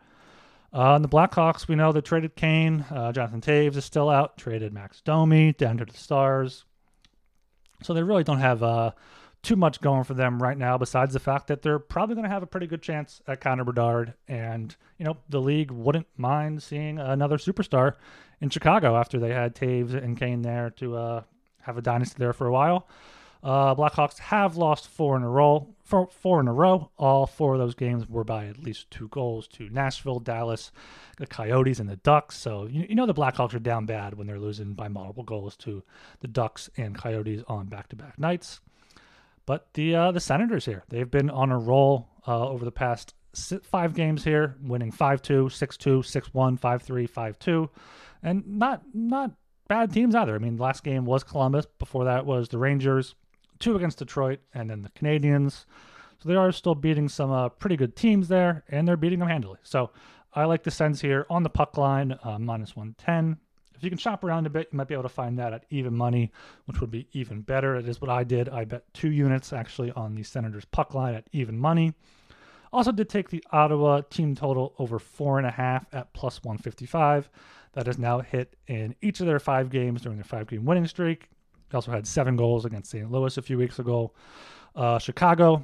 Uh, 0.74 0.96
and 0.96 1.04
the 1.04 1.10
Blackhawks, 1.10 1.68
we 1.68 1.76
know 1.76 1.92
they 1.92 2.02
traded 2.02 2.36
Kane. 2.36 2.86
Uh, 2.90 3.12
Jonathan 3.12 3.42
Toews 3.42 3.76
is 3.76 3.86
still 3.86 4.10
out. 4.10 4.38
Traded 4.38 4.74
Max 4.74 5.02
Domi 5.02 5.54
down 5.54 5.78
to 5.78 5.86
the 5.86 5.94
Stars. 5.94 6.66
So 7.84 7.94
they 7.94 8.04
really 8.04 8.24
don't 8.24 8.40
have 8.40 8.64
uh, 8.64 8.92
too 9.44 9.56
much 9.56 9.82
going 9.82 10.04
for 10.04 10.14
them 10.14 10.42
right 10.42 10.58
now, 10.58 10.78
besides 10.78 11.14
the 11.14 11.20
fact 11.20 11.48
that 11.48 11.62
they're 11.62 11.80
probably 11.80 12.16
going 12.16 12.26
to 12.26 12.30
have 12.30 12.44
a 12.44 12.48
pretty 12.48 12.68
good 12.68 12.82
chance 12.82 13.22
at 13.28 13.42
Connor 13.42 13.64
Bedard. 13.64 14.14
And, 14.28 14.76
you 14.98 15.06
know, 15.06 15.18
the 15.30 15.42
league 15.42 15.72
wouldn't 15.72 16.08
mind 16.18 16.62
seeing 16.64 17.00
another 17.00 17.38
superstar 17.38 17.94
in 18.42 18.50
Chicago 18.50 18.98
after 18.98 19.20
they 19.20 19.34
had 19.34 19.56
Toews 19.56 19.94
and 19.94 20.18
Kane 20.18 20.42
there 20.42 20.70
to 20.78 20.96
uh, 20.96 21.22
have 21.62 21.78
a 21.78 21.82
dynasty 21.82 22.16
there 22.18 22.34
for 22.34 22.48
a 22.48 22.52
while. 22.52 22.88
Uh, 23.44 23.76
Blackhawks 23.76 24.18
have 24.20 24.58
lost 24.58 24.88
four 24.88 25.16
in 25.16 25.24
a 25.24 25.30
row. 25.30 25.68
Four, 25.84 26.08
four 26.08 26.40
in 26.42 26.48
a 26.48 26.54
row. 26.54 26.90
All 26.98 27.26
four 27.28 27.54
of 27.54 27.60
those 27.60 27.76
games 27.76 28.10
were 28.10 28.24
by 28.24 28.48
at 28.48 28.60
least 28.62 28.92
two 28.92 29.08
goals 29.08 29.48
to 29.50 29.70
Nashville, 29.70 30.20
Dallas, 30.20 30.72
the 31.18 31.28
Coyotes, 31.28 31.80
and 31.80 31.88
the 31.88 31.96
Ducks. 31.98 32.38
So 32.38 32.66
you, 32.66 32.88
you 32.90 32.96
know 32.96 33.06
the 33.06 33.14
Blackhawks 33.14 33.54
are 33.54 33.60
down 33.60 33.86
bad 33.86 34.16
when 34.16 34.28
they're 34.28 34.40
losing 34.40 34.74
by 34.74 34.90
multiple 34.90 35.24
goals 35.24 35.56
to 35.58 35.84
the 36.20 36.28
Ducks 36.28 36.70
and 36.76 36.98
Coyotes 36.98 37.44
on 37.48 37.68
back-to-back 37.68 38.20
nights. 38.20 38.60
But 39.48 39.74
the 39.74 39.96
uh, 39.96 40.12
the 40.12 40.20
Senators 40.20 40.66
here, 40.66 40.84
they've 40.90 41.10
been 41.10 41.32
on 41.32 41.52
a 41.52 41.58
roll 41.58 42.10
uh, 42.28 42.48
over 42.48 42.64
the 42.64 42.72
past 42.72 43.16
five 43.64 43.94
games 43.94 44.24
here, 44.24 44.56
winning 44.62 44.92
5-2, 44.92 45.46
6-2, 45.46 46.32
6-1, 46.32 46.60
5-3, 46.60 47.10
5-2, 47.10 47.70
and 48.24 48.44
not 48.46 48.82
not 48.94 49.32
bad 49.68 49.92
teams 49.92 50.16
either. 50.16 50.36
I 50.36 50.40
mean, 50.40 50.58
last 50.58 50.84
game 50.84 51.06
was 51.06 51.24
Columbus. 51.24 51.66
Before 51.80 52.04
that 52.06 52.26
was 52.26 52.50
the 52.50 52.58
Rangers, 52.58 53.16
two 53.60 53.76
against 53.76 54.00
Detroit, 54.00 54.40
and 54.54 54.70
then 54.70 54.82
the 54.82 54.90
Canadiens. 54.90 55.66
So 56.20 56.30
they 56.30 56.36
are 56.36 56.52
still 56.52 56.76
beating 56.76 57.08
some 57.08 57.32
uh, 57.32 57.50
pretty 57.50 57.78
good 57.78 57.96
teams 57.96 58.28
there, 58.28 58.66
and 58.68 58.86
they're 58.86 58.98
beating 58.98 59.20
them 59.20 59.30
handily. 59.30 59.60
So 59.64 59.92
I 60.34 60.44
like 60.44 60.64
the 60.64 60.72
Sens 60.72 61.00
here 61.00 61.26
on 61.30 61.44
the 61.44 61.50
puck 61.50 61.78
line, 61.78 62.20
uh, 62.24 62.38
minus 62.38 62.76
110. 62.76 63.38
If 63.78 63.84
you 63.84 63.90
can 63.90 64.00
shop 64.00 64.24
around 64.24 64.48
a 64.48 64.50
bit, 64.50 64.70
you 64.72 64.78
might 64.78 64.88
be 64.88 64.96
able 64.96 65.04
to 65.04 65.10
find 65.10 65.38
that 65.40 65.54
at 65.54 65.66
even 65.70 65.96
money, 65.96 66.32
which 66.66 66.82
would 66.82 66.92
be 66.92 67.08
even 67.14 67.42
better. 67.42 67.76
It 67.76 67.88
is 67.88 68.02
what 68.02 68.10
I 68.10 68.24
did. 68.24 68.50
I 68.50 68.66
bet 68.66 68.92
two 68.94 69.12
units 69.12 69.54
actually 69.54 69.92
on 69.92 70.16
the 70.16 70.24
Senators 70.24 70.66
puck 70.66 70.94
line 70.94 71.14
at 71.14 71.28
even 71.32 71.58
money. 71.58 71.94
Also 72.74 72.92
did 72.92 73.10
take 73.10 73.30
the 73.30 73.44
Ottawa 73.52 74.02
team 74.10 74.36
total 74.36 74.74
over 74.80 75.00
four 75.00 75.38
and 75.38 75.48
a 75.48 75.52
half 75.52 75.86
at 75.94 76.12
plus 76.14 76.44
155. 76.44 77.30
That 77.74 77.86
has 77.86 78.00
now 78.00 78.22
hit 78.22 78.56
in 78.68 78.96
each 79.02 79.20
of 79.20 79.28
their 79.28 79.40
five 79.40 79.70
games 79.70 80.02
during 80.02 80.18
their 80.18 80.24
five 80.24 80.48
game 80.48 80.66
winning 80.66 80.88
streak. 80.88 81.30
They 81.70 81.76
also 81.76 81.92
had 81.92 82.08
seven 82.08 82.36
goals 82.36 82.66
against 82.66 82.90
St. 82.92 83.12
Louis 83.12 83.38
a 83.38 83.42
few 83.42 83.58
weeks 83.58 83.78
ago. 83.78 84.14
Uh, 84.76 84.98
Chicago 85.00 85.64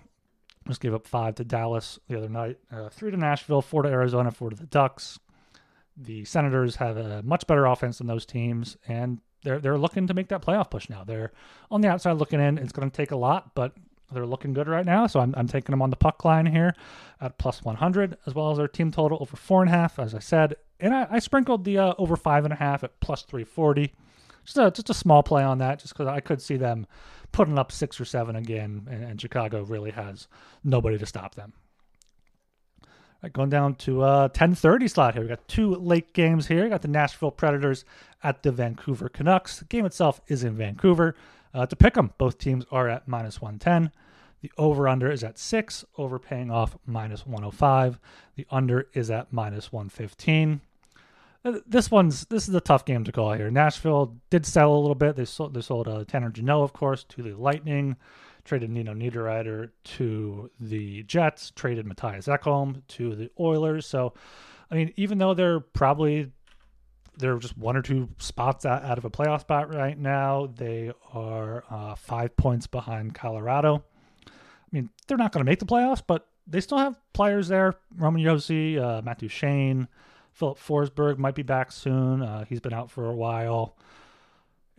just 0.68 0.80
gave 0.80 0.94
up 0.94 1.08
five 1.08 1.36
to 1.36 1.44
Dallas 1.44 2.00
the 2.08 2.18
other 2.18 2.30
night, 2.30 2.58
uh, 2.72 2.90
three 2.90 3.12
to 3.12 3.18
Nashville, 3.18 3.62
four 3.62 3.84
to 3.84 3.90
Arizona, 3.90 4.32
four 4.32 4.50
to 4.50 4.56
the 4.56 4.66
Ducks. 4.66 5.20
The 5.96 6.26
Senators 6.26 6.76
have 6.78 6.98
a 6.98 7.22
much 7.24 7.46
better 7.48 7.66
offense 7.66 8.00
than 8.00 8.08
those 8.08 8.26
teams, 8.26 8.78
and 8.88 9.20
they're 9.44 9.60
they're 9.60 9.78
looking 9.78 10.08
to 10.08 10.14
make 10.14 10.30
that 10.30 10.42
playoff 10.42 10.72
push 10.72 10.90
now. 10.90 11.04
They're 11.04 11.32
on 11.70 11.82
the 11.82 11.90
outside 11.90 12.14
looking 12.14 12.40
in. 12.40 12.58
It's 12.58 12.72
going 12.72 12.90
to 12.90 12.96
take 12.96 13.12
a 13.12 13.16
lot, 13.16 13.54
but 13.56 13.74
they're 14.12 14.26
looking 14.26 14.54
good 14.54 14.68
right 14.68 14.86
now. 14.86 15.08
So 15.08 15.20
I'm, 15.20 15.34
I'm 15.36 15.48
taking 15.48 15.72
them 15.72 15.82
on 15.82 15.90
the 15.90 15.96
puck 15.96 16.24
line 16.24 16.46
here 16.46 16.76
at 17.20 17.38
plus 17.38 17.64
100, 17.64 18.18
as 18.26 18.36
well 18.36 18.52
as 18.52 18.58
their 18.58 18.68
team 18.68 18.92
total 18.92 19.18
over 19.22 19.36
four 19.36 19.62
and 19.62 19.70
a 19.70 19.74
half, 19.74 19.98
as 19.98 20.14
I 20.14 20.20
said. 20.20 20.56
And 20.80 20.94
I, 20.94 21.08
I 21.10 21.20
sprinkled 21.20 21.64
the 21.64 21.80
uh, 21.80 21.94
over 21.98 22.16
five 22.16 22.44
and 22.44 22.54
a 22.54 22.58
half 22.58 22.84
at 22.84 23.00
plus 23.00 23.24
340 23.24 23.94
just 24.46 24.58
a 24.58 24.72
just 24.72 24.90
a 24.90 24.94
small 24.94 25.24
play 25.24 25.44
on 25.44 25.60
that, 25.60 25.80
just 25.80 25.94
because 25.94 26.08
I 26.08 26.20
could 26.20 26.42
see 26.42 26.58
them 26.58 26.86
putting 27.32 27.58
up 27.58 27.72
six 27.72 28.00
or 28.00 28.06
seven 28.06 28.36
again, 28.36 28.88
and, 28.90 29.04
and 29.04 29.22
Chicago 29.22 29.64
really 29.64 29.92
has 29.92 30.28
nobody 30.64 30.98
to 30.98 31.06
stop 31.06 31.36
them. 31.36 31.54
Right, 33.24 33.32
going 33.32 33.50
down 33.50 33.76
to 33.76 34.02
uh 34.02 34.28
10:30 34.30 34.90
slot 34.90 35.14
here. 35.14 35.24
We 35.24 35.30
got 35.30 35.48
two 35.48 35.76
late 35.76 36.14
games 36.14 36.48
here. 36.48 36.66
We 36.66 36.70
got 36.70 36.82
the 36.82 36.90
Nashville 36.90 37.32
Predators 37.32 37.86
at 38.22 38.44
the 38.44 38.52
Vancouver 38.52 39.08
Canucks. 39.08 39.60
The 39.60 39.66
game 39.66 39.86
itself 39.86 40.20
is 40.28 40.44
in 40.44 40.58
Vancouver. 40.58 41.16
Uh, 41.54 41.66
to 41.66 41.76
pick 41.76 41.94
them, 41.94 42.12
both 42.18 42.38
teams 42.38 42.66
are 42.70 42.90
at 42.90 43.08
minus 43.08 43.42
110. 43.42 43.92
The 44.42 44.52
over 44.58 44.90
under 44.90 45.10
is 45.10 45.24
at 45.24 45.40
six, 45.40 45.86
over 45.98 46.20
paying 46.20 46.52
off 46.52 46.76
minus 46.86 47.26
105. 47.26 47.98
The 48.36 48.46
under 48.52 48.90
is 48.94 49.10
at 49.10 49.32
minus 49.32 49.72
115 49.72 50.60
this 51.68 51.92
one's 51.92 52.26
this 52.26 52.48
is 52.48 52.56
a 52.56 52.62
tough 52.62 52.86
game 52.86 53.04
to 53.04 53.12
call 53.12 53.34
here. 53.34 53.52
Nashville 53.52 54.16
did 54.30 54.46
sell 54.46 54.74
a 54.74 54.80
little 54.80 54.96
bit. 54.96 55.16
They 55.16 55.26
sold 55.26 55.54
they 55.54 55.62
sold 55.62 55.88
uh, 55.88 56.06
Tanner 56.06 56.30
Jeannot, 56.30 56.64
of 56.64 56.74
course, 56.74 57.04
to 57.06 57.22
the 57.22 57.34
Lightning. 57.34 57.98
Traded 58.46 58.70
Nino 58.70 58.94
Niederreiter 58.94 59.70
to 59.84 60.52
the 60.60 61.04
Jets. 61.04 61.52
Traded 61.56 61.86
Matthias 61.86 62.28
Ekholm 62.28 62.82
to 62.90 63.16
the 63.16 63.30
Oilers. 63.40 63.86
So, 63.86 64.14
I 64.70 64.76
mean, 64.76 64.94
even 64.98 65.18
though 65.18 65.34
they're 65.34 65.60
probably 65.60 66.32
they're 67.18 67.38
just 67.38 67.58
one 67.58 67.78
or 67.78 67.82
two 67.82 68.10
spots 68.18 68.66
out, 68.66 68.98
of 68.98 69.06
a 69.06 69.10
playoff 69.10 69.42
spot 69.42 69.74
right 69.74 69.98
now, 69.98 70.52
they 70.56 70.92
are 71.14 71.64
uh, 71.70 71.96
five 71.96 72.36
points 72.36 72.68
behind 72.68 73.14
Colorado. 73.14 73.84
I 74.28 74.32
mean, 74.72 74.90
they're 75.08 75.18
not 75.18 75.32
going 75.32 75.46
to 75.46 75.50
make 75.50 75.60
the 75.60 75.66
playoffs, 75.66 76.02
but 76.06 76.28
they 76.48 76.60
still 76.60 76.80
have 76.80 77.00
players 77.14 77.48
there. 77.48 77.76
Roman 77.96 78.24
Josi, 78.24 78.82
uh, 78.82 79.02
Matt 79.02 79.20
Duchene. 79.20 79.88
Filip 80.32 80.58
Forsberg 80.58 81.20
might 81.20 81.36
be 81.36 81.44
back 81.44 81.72
soon. 81.72 82.24
Uh, 82.24 82.44
he's 82.46 82.60
been 82.60 82.74
out 82.74 82.90
for 82.90 83.06
a 83.06 83.14
while. 83.14 83.78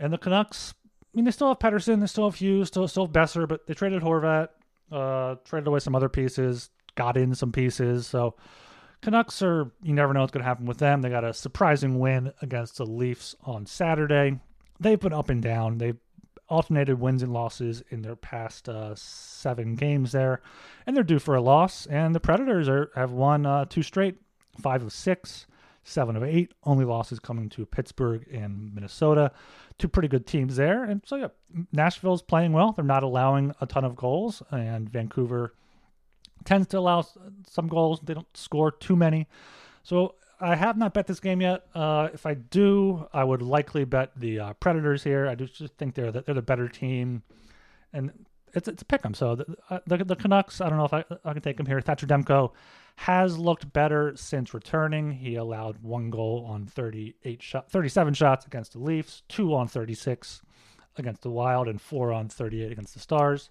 And 0.00 0.12
the 0.12 0.18
Canucks, 0.18 0.74
mean, 1.14 1.24
they 1.24 1.30
still 1.30 1.48
have 1.48 1.58
Pettersson, 1.58 2.00
they 2.00 2.06
still 2.06 2.28
have 2.30 2.38
Hughes, 2.38 2.68
still, 2.68 2.86
still 2.88 3.06
have 3.06 3.12
Boeser, 3.12 3.48
but 3.48 3.66
they 3.66 3.74
traded 3.74 4.02
Horvat, 4.02 4.48
uh, 4.90 5.36
traded 5.44 5.68
away 5.68 5.78
some 5.78 5.94
other 5.94 6.08
pieces, 6.08 6.70
got 6.94 7.16
in 7.16 7.34
some 7.34 7.52
pieces. 7.52 8.06
So 8.06 8.34
Canucks 9.02 9.42
are, 9.42 9.70
you 9.82 9.92
never 9.92 10.12
know 10.12 10.20
what's 10.20 10.32
going 10.32 10.42
to 10.42 10.48
happen 10.48 10.66
with 10.66 10.78
them. 10.78 11.02
They 11.02 11.10
got 11.10 11.24
a 11.24 11.34
surprising 11.34 11.98
win 11.98 12.32
against 12.42 12.78
the 12.78 12.86
Leafs 12.86 13.34
on 13.44 13.66
Saturday. 13.66 14.40
They've 14.80 14.98
been 14.98 15.12
up 15.12 15.30
and 15.30 15.42
down. 15.42 15.78
They've 15.78 15.98
alternated 16.48 17.00
wins 17.00 17.22
and 17.22 17.32
losses 17.32 17.82
in 17.90 18.02
their 18.02 18.16
past 18.16 18.68
uh, 18.68 18.94
seven 18.94 19.76
games 19.76 20.12
there, 20.12 20.42
and 20.86 20.96
they're 20.96 21.02
due 21.02 21.18
for 21.18 21.34
a 21.34 21.40
loss. 21.40 21.86
And 21.86 22.14
the 22.14 22.20
Predators 22.20 22.68
are 22.68 22.90
have 22.94 23.12
won 23.12 23.46
uh, 23.46 23.64
two 23.66 23.82
straight 23.82 24.16
five 24.60 24.82
of 24.82 24.92
six, 24.92 25.46
seven 25.84 26.16
of 26.16 26.24
eight. 26.24 26.52
Only 26.64 26.84
losses 26.84 27.20
coming 27.20 27.48
to 27.50 27.64
Pittsburgh 27.66 28.26
and 28.32 28.74
Minnesota. 28.74 29.30
Two 29.78 29.88
pretty 29.88 30.08
good 30.08 30.26
teams 30.26 30.56
there. 30.56 30.84
And 30.84 31.02
so, 31.06 31.16
yeah, 31.16 31.28
Nashville's 31.72 32.22
playing 32.22 32.52
well. 32.52 32.72
They're 32.72 32.84
not 32.84 33.02
allowing 33.02 33.54
a 33.60 33.66
ton 33.66 33.84
of 33.84 33.94
goals, 33.94 34.42
and 34.50 34.88
Vancouver 34.88 35.54
tends 36.44 36.66
to 36.68 36.78
allow 36.78 37.06
some 37.48 37.68
goals. 37.68 38.00
They 38.02 38.14
don't 38.14 38.36
score 38.36 38.70
too 38.72 38.96
many. 38.96 39.28
So 39.82 40.14
I 40.40 40.56
have 40.56 40.76
not 40.76 40.94
bet 40.94 41.06
this 41.06 41.20
game 41.20 41.40
yet. 41.40 41.66
Uh, 41.74 42.08
if 42.12 42.26
I 42.26 42.34
do, 42.34 43.06
I 43.12 43.24
would 43.24 43.42
likely 43.42 43.84
bet 43.84 44.10
the 44.16 44.40
uh, 44.40 44.52
Predators 44.54 45.04
here. 45.04 45.26
I 45.26 45.34
just 45.34 45.62
think 45.78 45.94
they're 45.94 46.12
the, 46.12 46.22
they're 46.22 46.34
the 46.34 46.42
better 46.42 46.68
team, 46.68 47.22
and 47.92 48.10
it's 48.52 48.68
it's 48.68 48.82
a 48.82 48.84
pick 48.84 49.04
'em. 49.04 49.14
So 49.14 49.36
the, 49.36 49.56
uh, 49.70 49.78
the, 49.86 49.98
the 49.98 50.16
Canucks. 50.16 50.60
I 50.60 50.68
don't 50.68 50.78
know 50.78 50.84
if 50.84 50.92
I 50.94 51.04
I 51.24 51.32
can 51.32 51.42
take 51.42 51.56
them 51.56 51.66
here. 51.66 51.80
Thatcher 51.80 52.06
Demko 52.06 52.52
has 52.96 53.38
looked 53.38 53.72
better 53.72 54.12
since 54.16 54.54
returning. 54.54 55.12
He 55.12 55.34
allowed 55.34 55.82
one 55.82 56.10
goal 56.10 56.46
on 56.48 56.66
38 56.66 57.42
shot, 57.42 57.70
37 57.70 58.14
shots 58.14 58.46
against 58.46 58.72
the 58.72 58.78
Leafs, 58.78 59.22
two 59.28 59.54
on 59.54 59.68
36 59.68 60.42
against 60.96 61.22
the 61.22 61.30
Wild, 61.30 61.68
and 61.68 61.80
four 61.80 62.12
on 62.12 62.28
38 62.28 62.70
against 62.70 62.94
the 62.94 63.00
Stars. 63.00 63.50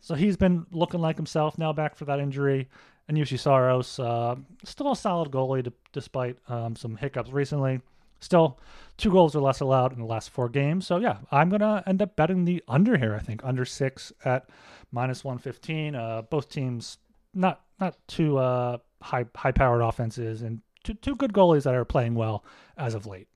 So 0.00 0.14
he's 0.14 0.36
been 0.36 0.66
looking 0.70 1.00
like 1.00 1.16
himself 1.16 1.58
now 1.58 1.72
back 1.72 1.96
for 1.96 2.04
that 2.04 2.20
injury. 2.20 2.68
And 3.08 3.16
Juuse 3.16 3.38
Saros, 3.38 3.98
uh, 3.98 4.36
still 4.64 4.92
a 4.92 4.96
solid 4.96 5.30
goalie 5.30 5.72
despite 5.92 6.38
um, 6.48 6.74
some 6.76 6.96
hiccups 6.96 7.30
recently. 7.30 7.80
Still, 8.20 8.58
two 8.96 9.10
goals 9.10 9.36
or 9.36 9.40
less 9.40 9.60
allowed 9.60 9.92
in 9.92 9.98
the 9.98 10.06
last 10.06 10.30
four 10.30 10.48
games. 10.48 10.86
So 10.86 10.98
yeah, 10.98 11.18
I'm 11.30 11.48
gonna 11.48 11.82
end 11.86 12.02
up 12.02 12.16
betting 12.16 12.44
the 12.44 12.62
under 12.66 12.96
here. 12.96 13.14
I 13.14 13.18
think 13.18 13.44
under 13.44 13.64
six 13.64 14.12
at 14.24 14.48
minus 14.90 15.22
115. 15.22 15.94
Uh, 15.94 16.22
both 16.22 16.48
teams 16.48 16.98
not 17.34 17.60
not 17.80 17.96
too 18.08 18.38
uh, 18.38 18.78
high 19.02 19.26
high 19.34 19.52
powered 19.52 19.82
offenses 19.82 20.42
and 20.42 20.60
two, 20.84 20.94
two 20.94 21.16
good 21.16 21.32
goalies 21.32 21.64
that 21.64 21.74
are 21.74 21.84
playing 21.84 22.14
well 22.14 22.44
as 22.76 22.94
of 22.94 23.06
late. 23.06 23.28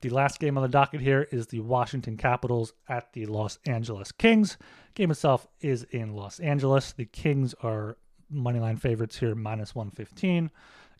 The 0.00 0.08
last 0.08 0.40
game 0.40 0.56
on 0.56 0.62
the 0.62 0.68
docket 0.68 1.02
here 1.02 1.28
is 1.30 1.48
the 1.48 1.60
Washington 1.60 2.16
Capitals 2.16 2.72
at 2.88 3.12
the 3.12 3.26
Los 3.26 3.58
Angeles 3.66 4.10
Kings. 4.10 4.56
Game 4.94 5.10
itself 5.10 5.46
is 5.60 5.84
in 5.90 6.14
Los 6.14 6.40
Angeles. 6.40 6.92
The 6.92 7.04
Kings 7.04 7.54
are 7.62 7.98
moneyline 8.32 8.80
favorites 8.80 9.18
here, 9.18 9.34
minus 9.34 9.74
115. 9.74 10.50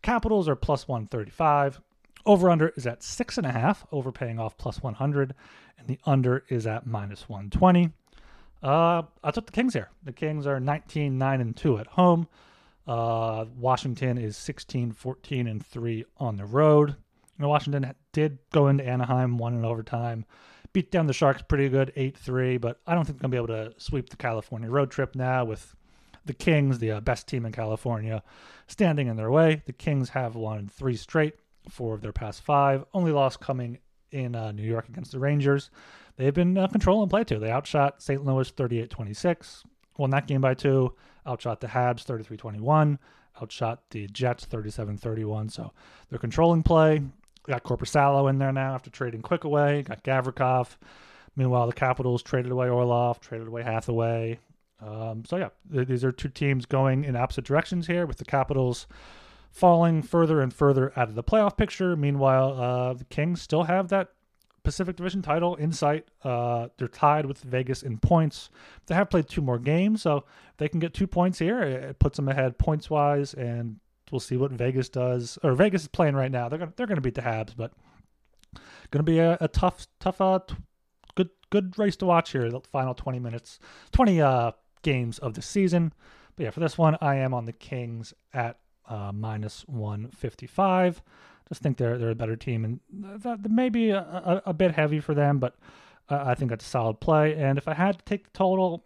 Capitals 0.02 0.48
are 0.48 0.56
plus 0.56 0.86
135. 0.86 1.80
Over 2.26 2.50
under 2.50 2.68
is 2.76 2.86
at 2.86 3.02
six 3.02 3.38
and 3.38 3.46
a 3.46 3.52
half, 3.52 3.86
overpaying 3.90 4.38
off 4.38 4.56
plus 4.58 4.82
100, 4.82 5.34
and 5.78 5.88
the 5.88 5.98
under 6.04 6.44
is 6.48 6.66
at 6.66 6.86
minus 6.86 7.28
120. 7.28 7.90
Uh, 8.62 9.02
I 9.24 9.30
took 9.32 9.46
the 9.46 9.52
Kings 9.52 9.74
here. 9.74 9.90
The 10.04 10.12
Kings 10.12 10.46
are 10.46 10.60
19, 10.60 11.18
9, 11.18 11.40
and 11.40 11.56
2 11.56 11.78
at 11.78 11.86
home. 11.88 12.28
Uh, 12.86 13.46
Washington 13.56 14.18
is 14.18 14.36
16, 14.36 14.92
14, 14.92 15.46
and 15.46 15.64
3 15.64 16.04
on 16.18 16.36
the 16.36 16.44
road. 16.44 16.90
You 16.90 17.42
know, 17.42 17.48
Washington 17.48 17.92
did 18.12 18.38
go 18.52 18.68
into 18.68 18.86
Anaheim, 18.86 19.38
won 19.38 19.54
in 19.54 19.64
overtime, 19.64 20.24
beat 20.72 20.90
down 20.90 21.06
the 21.06 21.12
Sharks 21.12 21.42
pretty 21.42 21.68
good, 21.68 21.92
8 21.96 22.16
3, 22.16 22.56
but 22.58 22.80
I 22.86 22.94
don't 22.94 23.04
think 23.04 23.18
they're 23.18 23.28
going 23.28 23.46
to 23.46 23.50
be 23.50 23.54
able 23.54 23.70
to 23.70 23.80
sweep 23.80 24.10
the 24.10 24.16
California 24.16 24.70
road 24.70 24.90
trip 24.90 25.14
now 25.14 25.44
with 25.44 25.74
the 26.24 26.34
Kings, 26.34 26.78
the 26.78 26.92
uh, 26.92 27.00
best 27.00 27.26
team 27.26 27.44
in 27.44 27.52
California, 27.52 28.22
standing 28.68 29.08
in 29.08 29.16
their 29.16 29.30
way. 29.30 29.62
The 29.66 29.72
Kings 29.72 30.10
have 30.10 30.36
won 30.36 30.68
three 30.68 30.96
straight, 30.96 31.34
four 31.68 31.94
of 31.94 32.00
their 32.00 32.12
past 32.12 32.42
five. 32.42 32.84
Only 32.94 33.12
loss 33.12 33.36
coming 33.36 33.78
in 34.12 34.36
uh, 34.36 34.52
New 34.52 34.62
York 34.62 34.88
against 34.88 35.12
the 35.12 35.18
Rangers. 35.18 35.70
They've 36.16 36.34
been 36.34 36.56
uh, 36.56 36.66
controlling 36.68 37.08
play 37.08 37.24
too. 37.24 37.38
They 37.38 37.50
outshot 37.50 38.02
St. 38.02 38.24
Louis 38.24 38.48
38 38.48 38.90
26, 38.90 39.64
won 39.98 40.10
that 40.10 40.26
game 40.26 40.40
by 40.40 40.54
two, 40.54 40.94
outshot 41.26 41.60
the 41.60 41.68
Habs 41.68 42.02
33 42.02 42.36
21, 42.36 42.98
outshot 43.40 43.90
the 43.90 44.06
Jets 44.08 44.44
37 44.44 44.96
31. 44.96 45.48
So 45.48 45.72
they're 46.08 46.18
controlling 46.18 46.62
play. 46.62 47.02
Got 47.44 47.64
Korpisalo 47.64 48.30
in 48.30 48.38
there 48.38 48.52
now 48.52 48.74
after 48.74 48.88
trading 48.88 49.20
Quick 49.22 49.44
away, 49.44 49.82
got 49.82 50.04
Gavrikov. 50.04 50.76
Meanwhile, 51.34 51.66
the 51.66 51.72
Capitals 51.72 52.22
traded 52.22 52.52
away 52.52 52.68
Orlov, 52.68 53.20
traded 53.20 53.48
away 53.48 53.62
Hathaway. 53.62 54.38
Um, 54.80 55.24
so, 55.24 55.36
yeah, 55.36 55.48
th- 55.72 55.88
these 55.88 56.04
are 56.04 56.12
two 56.12 56.28
teams 56.28 56.66
going 56.66 57.04
in 57.04 57.16
opposite 57.16 57.44
directions 57.44 57.86
here 57.86 58.06
with 58.06 58.18
the 58.18 58.24
Capitals 58.24 58.86
falling 59.50 60.02
further 60.02 60.40
and 60.40 60.52
further 60.52 60.92
out 60.96 61.08
of 61.08 61.14
the 61.14 61.22
playoff 61.22 61.56
picture. 61.56 61.96
Meanwhile, 61.96 62.60
uh, 62.60 62.92
the 62.94 63.04
Kings 63.04 63.40
still 63.40 63.64
have 63.64 63.88
that 63.88 64.08
Pacific 64.64 64.96
Division 64.96 65.22
title 65.22 65.54
in 65.56 65.72
sight. 65.72 66.06
Uh, 66.22 66.68
they're 66.78 66.88
tied 66.88 67.26
with 67.26 67.40
Vegas 67.42 67.82
in 67.82 67.98
points. 67.98 68.50
They 68.86 68.94
have 68.94 69.10
played 69.10 69.28
two 69.28 69.42
more 69.42 69.58
games, 69.58 70.02
so 70.02 70.24
they 70.58 70.68
can 70.68 70.80
get 70.80 70.94
two 70.94 71.06
points 71.06 71.38
here. 71.38 71.62
It 71.62 71.98
puts 71.98 72.16
them 72.16 72.28
ahead 72.28 72.58
points 72.58 72.88
wise, 72.88 73.34
and 73.34 73.80
we'll 74.10 74.20
see 74.20 74.36
what 74.36 74.52
Vegas 74.52 74.88
does. 74.88 75.38
Or 75.42 75.54
Vegas 75.54 75.82
is 75.82 75.88
playing 75.88 76.14
right 76.14 76.30
now. 76.30 76.48
They're 76.48 76.58
gonna 76.58 76.72
they're 76.76 76.86
gonna 76.86 77.00
beat 77.00 77.14
the 77.14 77.22
Habs, 77.22 77.56
but 77.56 77.72
gonna 78.90 79.02
be 79.02 79.18
a, 79.18 79.38
a 79.40 79.48
tough 79.48 79.86
tough 79.98 80.20
uh 80.20 80.40
t- 80.46 80.54
good 81.14 81.30
good 81.50 81.78
race 81.78 81.96
to 81.96 82.06
watch 82.06 82.32
here. 82.32 82.48
The 82.50 82.60
final 82.60 82.94
twenty 82.94 83.18
minutes, 83.18 83.58
twenty 83.90 84.20
uh 84.20 84.52
games 84.82 85.18
of 85.18 85.34
the 85.34 85.42
season. 85.42 85.92
But 86.36 86.44
yeah, 86.44 86.50
for 86.50 86.60
this 86.60 86.78
one, 86.78 86.96
I 87.00 87.16
am 87.16 87.34
on 87.34 87.44
the 87.44 87.52
Kings 87.52 88.14
at 88.32 88.58
uh, 88.88 89.12
minus 89.12 89.62
one 89.66 90.10
fifty 90.10 90.46
five 90.46 91.02
just 91.52 91.62
think 91.62 91.76
they're 91.76 91.98
they're 91.98 92.10
a 92.10 92.14
better 92.14 92.34
team, 92.34 92.64
and 92.64 92.80
that, 93.22 93.50
may 93.50 93.68
be 93.68 93.90
a, 93.90 93.98
a, 93.98 94.42
a, 94.46 94.54
bit 94.54 94.72
heavy 94.72 95.00
for 95.00 95.14
them, 95.14 95.38
but 95.38 95.54
uh, 96.08 96.22
I 96.24 96.34
think 96.34 96.48
that's 96.48 96.64
a 96.64 96.68
solid 96.68 96.98
play. 96.98 97.34
And 97.34 97.58
if 97.58 97.68
I 97.68 97.74
had 97.74 97.98
to 97.98 98.04
take 98.06 98.24
the 98.24 98.30
total, 98.30 98.84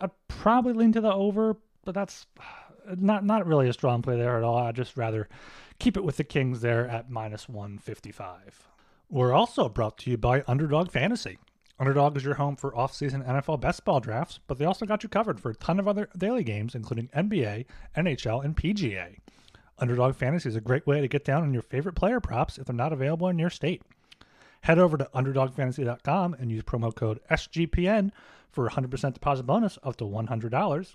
I'd 0.00 0.12
probably 0.28 0.72
lean 0.72 0.92
to 0.92 1.00
the 1.00 1.12
over, 1.12 1.56
but 1.84 1.96
that's 1.96 2.26
not 2.96 3.24
not 3.24 3.44
really 3.44 3.68
a 3.68 3.72
strong 3.72 4.02
play 4.02 4.16
there 4.16 4.36
at 4.36 4.44
all. 4.44 4.56
I'd 4.56 4.76
just 4.76 4.96
rather 4.96 5.28
keep 5.80 5.96
it 5.96 6.04
with 6.04 6.16
the 6.16 6.22
Kings 6.22 6.60
there 6.60 6.86
at 6.86 7.10
minus 7.10 7.48
155. 7.48 8.68
We're 9.10 9.32
also 9.32 9.68
brought 9.68 9.98
to 9.98 10.10
you 10.10 10.16
by 10.16 10.44
Underdog 10.46 10.92
Fantasy. 10.92 11.38
Underdog 11.80 12.16
is 12.16 12.24
your 12.24 12.34
home 12.34 12.54
for 12.54 12.74
off-season 12.76 13.22
NFL 13.24 13.60
best 13.60 13.84
ball 13.84 14.00
drafts, 14.00 14.38
but 14.46 14.58
they 14.58 14.64
also 14.64 14.86
got 14.86 15.02
you 15.02 15.08
covered 15.08 15.40
for 15.40 15.50
a 15.50 15.54
ton 15.56 15.78
of 15.78 15.86
other 15.86 16.08
daily 16.16 16.42
games, 16.42 16.74
including 16.74 17.08
NBA, 17.08 17.66
NHL, 17.96 18.44
and 18.44 18.56
PGA. 18.56 19.16
Underdog 19.78 20.14
Fantasy 20.14 20.48
is 20.48 20.56
a 20.56 20.60
great 20.60 20.86
way 20.86 21.00
to 21.00 21.08
get 21.08 21.24
down 21.24 21.42
on 21.42 21.52
your 21.52 21.62
favorite 21.62 21.94
player 21.94 22.20
props 22.20 22.58
if 22.58 22.66
they're 22.66 22.74
not 22.74 22.92
available 22.92 23.28
in 23.28 23.38
your 23.38 23.50
state. 23.50 23.82
Head 24.62 24.78
over 24.78 24.96
to 24.96 25.08
UnderdogFantasy.com 25.14 26.34
and 26.34 26.50
use 26.50 26.62
promo 26.62 26.94
code 26.94 27.20
SGPN 27.30 28.10
for 28.50 28.68
100% 28.68 29.14
deposit 29.14 29.44
bonus 29.44 29.78
up 29.82 29.96
to 29.96 30.04
$100. 30.04 30.94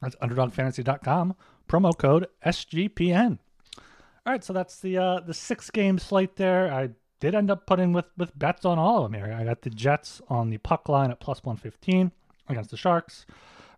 That's 0.00 0.16
UnderdogFantasy.com, 0.16 1.36
promo 1.68 1.96
code 1.96 2.28
SGPN. 2.44 3.38
All 3.76 4.32
right, 4.32 4.44
so 4.44 4.52
that's 4.52 4.80
the 4.80 4.98
uh, 4.98 5.20
the 5.20 5.32
six 5.32 5.70
game 5.70 5.98
slate 5.98 6.36
there. 6.36 6.72
I 6.72 6.90
did 7.20 7.34
end 7.34 7.50
up 7.50 7.66
putting 7.66 7.92
with 7.92 8.06
with 8.16 8.38
bets 8.38 8.64
on 8.64 8.78
all 8.78 8.98
of 8.98 9.10
them 9.10 9.20
here. 9.20 9.32
I 9.32 9.44
got 9.44 9.62
the 9.62 9.70
Jets 9.70 10.20
on 10.28 10.50
the 10.50 10.58
puck 10.58 10.88
line 10.88 11.10
at 11.10 11.20
plus 11.20 11.42
115 11.42 12.12
against 12.48 12.70
the 12.70 12.76
Sharks. 12.76 13.26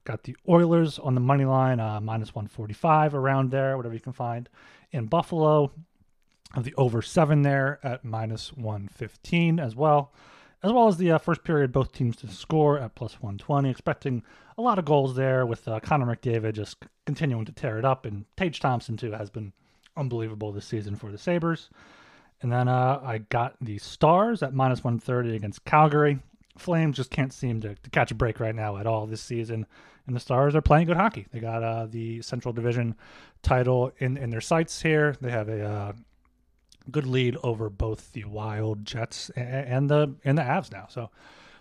Got 0.05 0.25
the 0.25 0.37
Oilers 0.49 0.99
on 0.99 1.15
the 1.15 1.21
money 1.21 1.45
line, 1.45 1.79
uh, 1.81 2.01
minus 2.01 2.35
145 2.35 3.15
around 3.15 3.51
there, 3.51 3.77
whatever 3.77 3.95
you 3.95 4.01
can 4.01 4.13
find. 4.13 4.49
In 4.93 5.07
Buffalo, 5.07 5.73
the 6.59 6.75
over 6.75 7.03
seven 7.03 7.43
there 7.43 7.79
at 7.83 8.05
minus 8.05 8.53
115 8.55 9.61
as 9.61 9.77
well, 9.77 10.13
as 10.63 10.73
well 10.73 10.89
as 10.89 10.97
the 10.97 11.13
uh, 11.13 11.19
first 11.19 11.45
period, 11.45 11.73
both 11.73 11.93
teams 11.93 12.17
to 12.17 12.29
score 12.29 12.79
at 12.79 12.95
plus 12.95 13.15
120. 13.15 13.71
Expecting 13.71 14.23
a 14.59 14.63
lot 14.63 14.79
of 14.79 14.85
goals 14.85 15.17
there 15.17 15.47
with 15.47 15.67
uh, 15.69 15.81
Connor 15.81 16.07
McDavid 16.07 16.55
just 16.55 16.79
continuing 17.07 17.45
to 17.45 17.53
tear 17.53 17.79
it 17.79 17.85
up, 17.85 18.05
and 18.05 18.25
Tage 18.37 18.61
Thompson 18.61 18.97
too 18.97 19.13
has 19.13 19.31
been 19.31 19.53
unbelievable 19.97 20.53
this 20.53 20.67
season 20.67 20.97
for 20.97 21.13
the 21.13 21.19
Sabres. 21.19 21.71
And 22.43 22.51
then 22.51 22.69
uh, 22.69 23.01
I 23.03 23.19
got 23.19 23.55
the 23.61 23.79
Stars 23.79 24.43
at 24.43 24.55
minus 24.55 24.83
130 24.83 25.37
against 25.37 25.65
Calgary. 25.65 26.19
Flames 26.61 26.97
just 26.97 27.11
can't 27.11 27.33
seem 27.33 27.61
to, 27.63 27.75
to, 27.75 27.91
catch 27.91 28.11
a 28.11 28.15
break 28.15 28.41
right 28.41 28.55
now 28.55 28.77
at 28.77 28.87
all 28.87 29.07
this 29.07 29.23
season. 29.23 29.67
And 30.07 30.17
the 30.17 30.21
Stars 30.21 30.55
are 30.55 30.63
playing 30.63 30.87
good 30.87 30.97
hockey. 30.97 31.27
They 31.33 31.41
got 31.41 31.63
uh, 31.63 31.87
the 31.87 32.23
Central 32.23 32.53
Division 32.53 32.97
title 33.43 33.93
in, 33.99 34.17
in 34.17 34.31
their 34.31 34.41
sights 34.41 34.83
here. 34.83 35.17
They 35.21 35.31
have 35.31 35.49
a 35.49 35.65
uh, 35.65 35.93
good 36.91 37.07
lead 37.07 37.37
over 37.43 37.69
both 37.69 38.13
the 38.13 38.25
Wild 38.25 38.85
Jets 38.85 39.31
and, 39.31 39.49
and 39.49 39.91
the 39.91 40.15
and 40.25 40.39
the 40.39 40.43
Avs 40.43 40.73
now. 40.73 40.87
So 40.89 41.11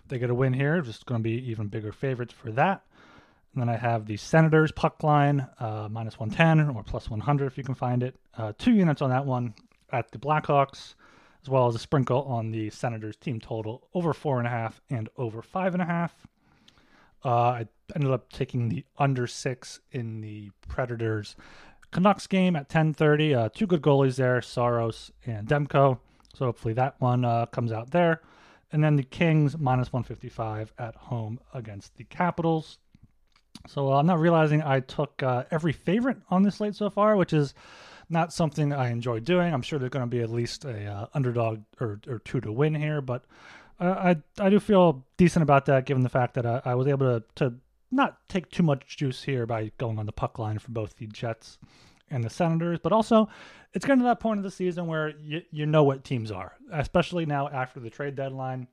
they 0.08 0.18
get 0.18 0.30
a 0.30 0.34
win 0.34 0.52
here. 0.52 0.80
Just 0.80 1.06
going 1.06 1.20
to 1.20 1.22
be 1.22 1.50
even 1.50 1.68
bigger 1.68 1.92
favorites 1.92 2.32
for 2.32 2.50
that. 2.52 2.82
And 3.54 3.60
then 3.60 3.68
I 3.68 3.76
have 3.76 4.06
the 4.06 4.16
Senators 4.16 4.70
puck 4.70 5.02
line 5.02 5.46
uh, 5.58 5.88
minus 5.90 6.18
110 6.18 6.74
or 6.76 6.82
plus 6.84 7.10
100 7.10 7.46
if 7.46 7.58
you 7.58 7.64
can 7.64 7.74
find 7.74 8.02
it. 8.02 8.16
Uh, 8.36 8.52
two 8.58 8.72
units 8.72 9.02
on 9.02 9.10
that 9.10 9.26
one 9.26 9.54
at 9.92 10.10
the 10.12 10.18
Blackhawks 10.18 10.94
as 11.42 11.48
well 11.48 11.66
as 11.66 11.74
a 11.74 11.78
sprinkle 11.78 12.22
on 12.22 12.50
the 12.50 12.70
Senators 12.70 13.16
team 13.16 13.40
total 13.40 13.88
over 13.94 14.12
four 14.12 14.38
and 14.38 14.46
a 14.46 14.50
half 14.50 14.80
and 14.90 15.08
over 15.16 15.42
five 15.42 15.74
and 15.74 15.82
a 15.82 15.86
half. 15.86 16.14
Uh, 17.24 17.28
I 17.28 17.66
ended 17.94 18.10
up 18.10 18.32
taking 18.32 18.68
the 18.68 18.84
under 18.98 19.26
six 19.26 19.80
in 19.90 20.20
the 20.20 20.50
Predators 20.68 21.36
Canucks 21.90 22.26
game 22.26 22.56
at 22.56 22.68
10:30. 22.68 23.34
Uh, 23.34 23.48
two 23.52 23.66
good 23.66 23.82
goalies 23.82 24.16
there, 24.16 24.40
Saros 24.40 25.10
and 25.26 25.48
Demko. 25.48 25.98
So 26.34 26.46
hopefully 26.46 26.74
that 26.74 27.00
one 27.00 27.24
uh, 27.24 27.46
comes 27.46 27.72
out 27.72 27.90
there. 27.90 28.22
And 28.72 28.84
then 28.84 28.96
the 28.96 29.02
Kings 29.02 29.58
minus 29.58 29.92
155 29.92 30.72
at 30.78 30.94
home 30.94 31.40
against 31.52 31.96
the 31.96 32.04
Capitals. 32.04 32.78
So 33.66 33.92
uh, 33.92 33.96
I'm 33.98 34.06
not 34.06 34.20
realizing 34.20 34.62
I 34.62 34.80
took 34.80 35.22
uh, 35.22 35.44
every 35.50 35.72
favorite 35.72 36.18
on 36.30 36.44
this 36.44 36.56
slate 36.56 36.76
so 36.76 36.88
far, 36.88 37.16
which 37.16 37.32
is 37.32 37.54
not 38.10 38.32
something 38.32 38.72
I 38.72 38.90
enjoy 38.90 39.20
doing. 39.20 39.54
I'm 39.54 39.62
sure 39.62 39.78
there's 39.78 39.90
going 39.90 40.04
to 40.04 40.06
be 40.06 40.20
at 40.20 40.30
least 40.30 40.64
a 40.64 40.86
uh, 40.86 41.06
underdog 41.14 41.62
or, 41.80 42.00
or 42.08 42.18
two 42.18 42.40
to 42.40 42.52
win 42.52 42.74
here, 42.74 43.00
but 43.00 43.24
uh, 43.78 44.14
I 44.38 44.44
I 44.44 44.50
do 44.50 44.60
feel 44.60 45.04
decent 45.16 45.42
about 45.42 45.66
that 45.66 45.86
given 45.86 46.02
the 46.02 46.08
fact 46.08 46.34
that 46.34 46.44
I, 46.44 46.60
I 46.64 46.74
was 46.74 46.86
able 46.86 47.20
to, 47.20 47.24
to 47.36 47.54
not 47.90 48.18
take 48.28 48.50
too 48.50 48.62
much 48.62 48.96
juice 48.96 49.22
here 49.22 49.46
by 49.46 49.72
going 49.78 49.98
on 49.98 50.06
the 50.06 50.12
puck 50.12 50.38
line 50.38 50.58
for 50.58 50.70
both 50.70 50.96
the 50.96 51.06
Jets 51.06 51.58
and 52.10 52.22
the 52.22 52.30
Senators, 52.30 52.78
but 52.82 52.92
also 52.92 53.28
it's 53.72 53.84
getting 53.84 54.00
to 54.00 54.04
that 54.04 54.20
point 54.20 54.38
of 54.38 54.44
the 54.44 54.50
season 54.50 54.86
where 54.86 55.10
you, 55.20 55.42
you 55.50 55.66
know 55.66 55.84
what 55.84 56.04
teams 56.04 56.30
are, 56.30 56.54
especially 56.72 57.24
now 57.24 57.48
after 57.48 57.80
the 57.80 57.90
trade 57.90 58.16
deadline. 58.16 58.66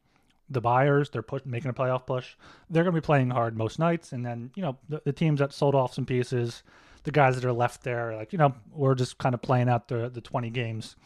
The 0.49 0.61
buyers, 0.61 1.09
they're 1.09 1.21
put, 1.21 1.45
making 1.45 1.69
a 1.69 1.73
playoff 1.73 2.05
push. 2.05 2.35
They're 2.69 2.83
going 2.83 2.95
to 2.95 3.01
be 3.01 3.05
playing 3.05 3.31
hard 3.31 3.57
most 3.57 3.79
nights. 3.79 4.13
And 4.13 4.25
then, 4.25 4.49
you 4.55 4.61
know, 4.61 4.77
the, 4.87 5.01
the 5.03 5.11
teams 5.11 5.39
that 5.39 5.51
sold 5.51 5.75
off 5.75 5.93
some 5.93 6.05
pieces, 6.05 6.63
the 7.07 7.11
guys 7.13 7.35
that 7.35 7.45
are 7.45 7.53
left 7.53 7.83
there, 7.83 8.09
are 8.11 8.17
like 8.17 8.33
you 8.33 8.37
know, 8.37 8.53
we're 8.69 8.93
just 8.93 9.17
kind 9.17 9.33
of 9.33 9.41
playing 9.41 9.69
out 9.69 9.87
the 9.87 10.09
the 10.09 10.19
20 10.19 10.49
games 10.49 10.97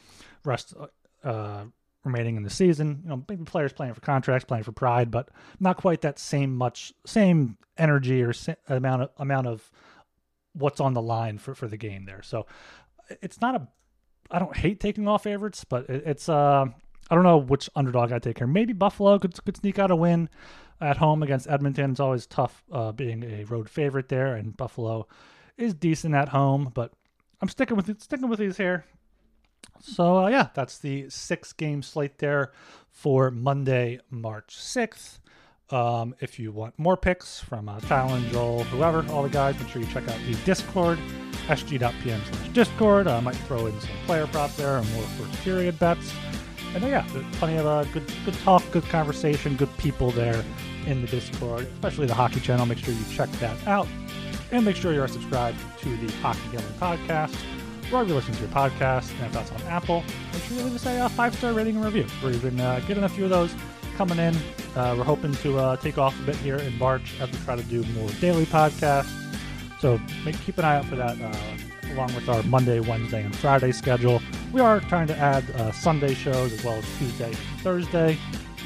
rest 0.43 0.73
uh, 1.23 1.63
remaining 2.03 2.37
in 2.37 2.41
the 2.41 2.49
season. 2.49 3.01
You 3.03 3.09
know, 3.09 3.23
maybe 3.29 3.43
players 3.43 3.71
playing 3.71 3.93
for 3.93 4.01
contracts, 4.01 4.43
playing 4.43 4.63
for 4.63 4.71
pride, 4.71 5.11
but 5.11 5.29
not 5.59 5.77
quite 5.77 6.01
that 6.01 6.17
same 6.17 6.55
much 6.55 6.91
same 7.05 7.55
energy 7.77 8.23
or 8.23 8.33
amount 8.67 9.03
of 9.03 9.09
amount 9.17 9.45
of 9.45 9.71
what's 10.53 10.79
on 10.79 10.95
the 10.95 11.03
line 11.03 11.37
for 11.37 11.53
for 11.53 11.67
the 11.67 11.77
game 11.77 12.05
there. 12.05 12.23
So 12.23 12.47
it's 13.21 13.39
not 13.39 13.53
a 13.53 13.67
I 14.31 14.39
don't 14.39 14.57
hate 14.57 14.79
taking 14.79 15.07
off 15.07 15.21
favorites, 15.21 15.63
but 15.63 15.87
it, 15.87 16.01
it's 16.07 16.27
uh 16.27 16.65
I 17.11 17.15
don't 17.15 17.23
know 17.23 17.37
which 17.37 17.69
underdog 17.75 18.11
I 18.11 18.17
take 18.17 18.39
here. 18.39 18.47
Maybe 18.47 18.73
Buffalo 18.73 19.19
could 19.19 19.35
could 19.45 19.57
sneak 19.57 19.77
out 19.77 19.91
a 19.91 19.95
win 19.95 20.29
at 20.79 20.97
home 20.97 21.21
against 21.21 21.47
Edmonton. 21.47 21.91
It's 21.91 21.99
always 21.99 22.25
tough 22.25 22.63
uh, 22.71 22.91
being 22.91 23.21
a 23.21 23.43
road 23.43 23.69
favorite 23.69 24.09
there, 24.09 24.35
and 24.35 24.57
Buffalo 24.57 25.07
is 25.61 25.73
decent 25.73 26.15
at 26.15 26.29
home, 26.29 26.71
but 26.73 26.91
I'm 27.41 27.49
sticking 27.49 27.75
with 27.75 27.89
it, 27.89 28.01
sticking 28.01 28.29
with 28.29 28.39
these 28.39 28.57
here. 28.57 28.85
So 29.79 30.25
uh, 30.25 30.27
yeah, 30.27 30.49
that's 30.53 30.77
the 30.77 31.09
six 31.09 31.53
game 31.53 31.81
slate 31.81 32.19
there 32.19 32.51
for 32.89 33.31
Monday, 33.31 33.99
March 34.09 34.55
6th. 34.55 35.19
Um, 35.71 36.13
if 36.19 36.37
you 36.37 36.51
want 36.51 36.77
more 36.77 36.97
picks 36.97 37.39
from 37.39 37.69
uh, 37.69 37.79
Talon, 37.79 38.29
Joel, 38.29 38.65
whoever, 38.65 39.05
all 39.09 39.23
the 39.23 39.29
guys, 39.29 39.57
make 39.57 39.69
sure 39.69 39.81
you 39.81 39.87
check 39.87 40.07
out 40.09 40.19
the 40.27 40.35
Discord, 40.43 40.99
sg.pn 41.47 42.25
slash 42.25 42.49
Discord. 42.49 43.07
I 43.07 43.21
might 43.21 43.35
throw 43.35 43.67
in 43.67 43.79
some 43.79 43.89
player 44.05 44.27
prop 44.27 44.53
there 44.55 44.77
and 44.77 44.93
more 44.93 45.03
first 45.03 45.41
period 45.43 45.79
bets. 45.79 46.13
And 46.75 46.83
uh, 46.83 46.87
yeah, 46.87 47.07
plenty 47.33 47.57
of 47.57 47.65
uh, 47.65 47.85
good, 47.85 48.03
good 48.25 48.33
talk, 48.35 48.63
good 48.71 48.83
conversation, 48.85 49.55
good 49.55 49.75
people 49.77 50.11
there 50.11 50.43
in 50.85 51.01
the 51.01 51.07
Discord, 51.07 51.67
especially 51.73 52.05
the 52.05 52.13
hockey 52.13 52.41
channel. 52.41 52.65
Make 52.65 52.79
sure 52.79 52.93
you 52.93 53.05
check 53.09 53.29
that 53.33 53.55
out. 53.65 53.87
And 54.51 54.65
make 54.65 54.75
sure 54.75 54.93
you 54.93 55.01
are 55.01 55.07
subscribed 55.07 55.57
to 55.79 55.97
the 55.97 56.11
Hockey 56.17 56.41
Gambling 56.51 56.73
Podcast, 56.73 57.33
wherever 57.89 58.09
you 58.09 58.15
listen 58.15 58.33
to 58.33 58.39
your 58.41 58.49
podcast. 58.49 59.09
And 59.17 59.27
if 59.27 59.31
that's 59.31 59.51
on 59.51 59.61
Apple, 59.63 60.03
make 60.33 60.43
sure 60.43 60.57
you 60.57 60.63
leave 60.63 60.75
us 60.75 60.85
a 60.85 60.99
uh, 60.99 61.09
five 61.09 61.33
star 61.35 61.53
rating 61.53 61.77
and 61.77 61.85
review. 61.85 62.05
We're 62.21 62.31
even 62.31 62.59
uh, 62.59 62.81
getting 62.87 63.03
a 63.03 63.09
few 63.09 63.23
of 63.23 63.29
those 63.29 63.53
coming 63.95 64.19
in. 64.19 64.35
Uh, 64.75 64.95
we're 64.97 65.03
hoping 65.05 65.33
to 65.35 65.57
uh, 65.57 65.77
take 65.77 65.97
off 65.97 66.19
a 66.19 66.23
bit 66.23 66.35
here 66.37 66.57
in 66.57 66.77
March 66.77 67.19
as 67.21 67.31
we 67.31 67.37
try 67.39 67.55
to 67.55 67.63
do 67.63 67.83
more 67.93 68.09
daily 68.19 68.45
podcasts. 68.45 69.17
So 69.79 69.99
make, 70.25 70.39
keep 70.41 70.57
an 70.57 70.65
eye 70.65 70.75
out 70.77 70.85
for 70.85 70.95
that, 70.95 71.19
uh, 71.19 71.93
along 71.93 72.13
with 72.13 72.27
our 72.29 72.43
Monday, 72.43 72.79
Wednesday, 72.79 73.23
and 73.23 73.35
Friday 73.35 73.71
schedule. 73.71 74.21
We 74.51 74.59
are 74.59 74.79
trying 74.81 75.07
to 75.07 75.17
add 75.17 75.49
uh, 75.51 75.71
Sunday 75.71 76.13
shows 76.13 76.51
as 76.53 76.63
well 76.63 76.75
as 76.75 76.85
Tuesday 76.97 77.27
and 77.27 77.61
Thursday. 77.61 78.17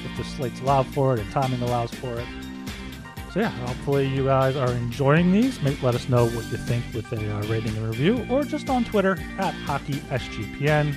if 0.04 0.18
the 0.18 0.24
slates 0.24 0.60
allow 0.62 0.84
for 0.84 1.14
it 1.14 1.20
and 1.20 1.32
timing 1.32 1.62
allows 1.62 1.94
for 1.94 2.20
it. 2.20 2.26
So 3.36 3.42
yeah, 3.42 3.50
hopefully 3.50 4.08
you 4.08 4.24
guys 4.24 4.56
are 4.56 4.72
enjoying 4.72 5.34
these. 5.34 5.62
Let 5.84 5.94
us 5.94 6.08
know 6.08 6.26
what 6.26 6.46
you 6.46 6.56
think 6.56 6.86
with 6.94 7.12
a 7.12 7.36
uh, 7.36 7.42
rating 7.48 7.76
and 7.76 7.86
review, 7.86 8.26
or 8.30 8.46
just 8.46 8.70
on 8.70 8.86
Twitter 8.86 9.20
at 9.38 9.54
HockeySGPN, 9.66 10.96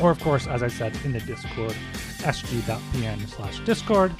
or 0.00 0.10
of 0.10 0.20
course, 0.20 0.48
as 0.48 0.64
I 0.64 0.66
said, 0.66 0.98
in 1.04 1.12
the 1.12 1.20
Discord, 1.20 1.76
sg.pn 2.18 3.28
slash 3.28 3.60
Discord. 3.60 4.12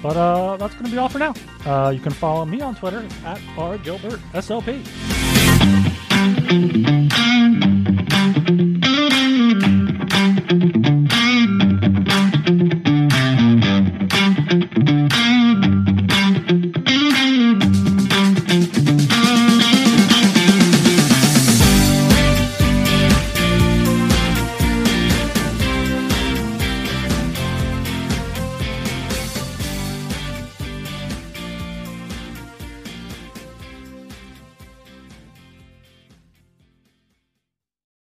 But 0.00 0.16
uh, 0.16 0.56
that's 0.56 0.74
going 0.74 0.84
to 0.84 0.92
be 0.92 0.98
all 0.98 1.08
for 1.08 1.18
now. 1.18 1.34
Uh, 1.66 1.90
you 1.90 1.98
can 1.98 2.12
follow 2.12 2.44
me 2.44 2.60
on 2.60 2.76
Twitter 2.76 3.04
at 3.24 3.38
rgilbertsop. 3.56 4.86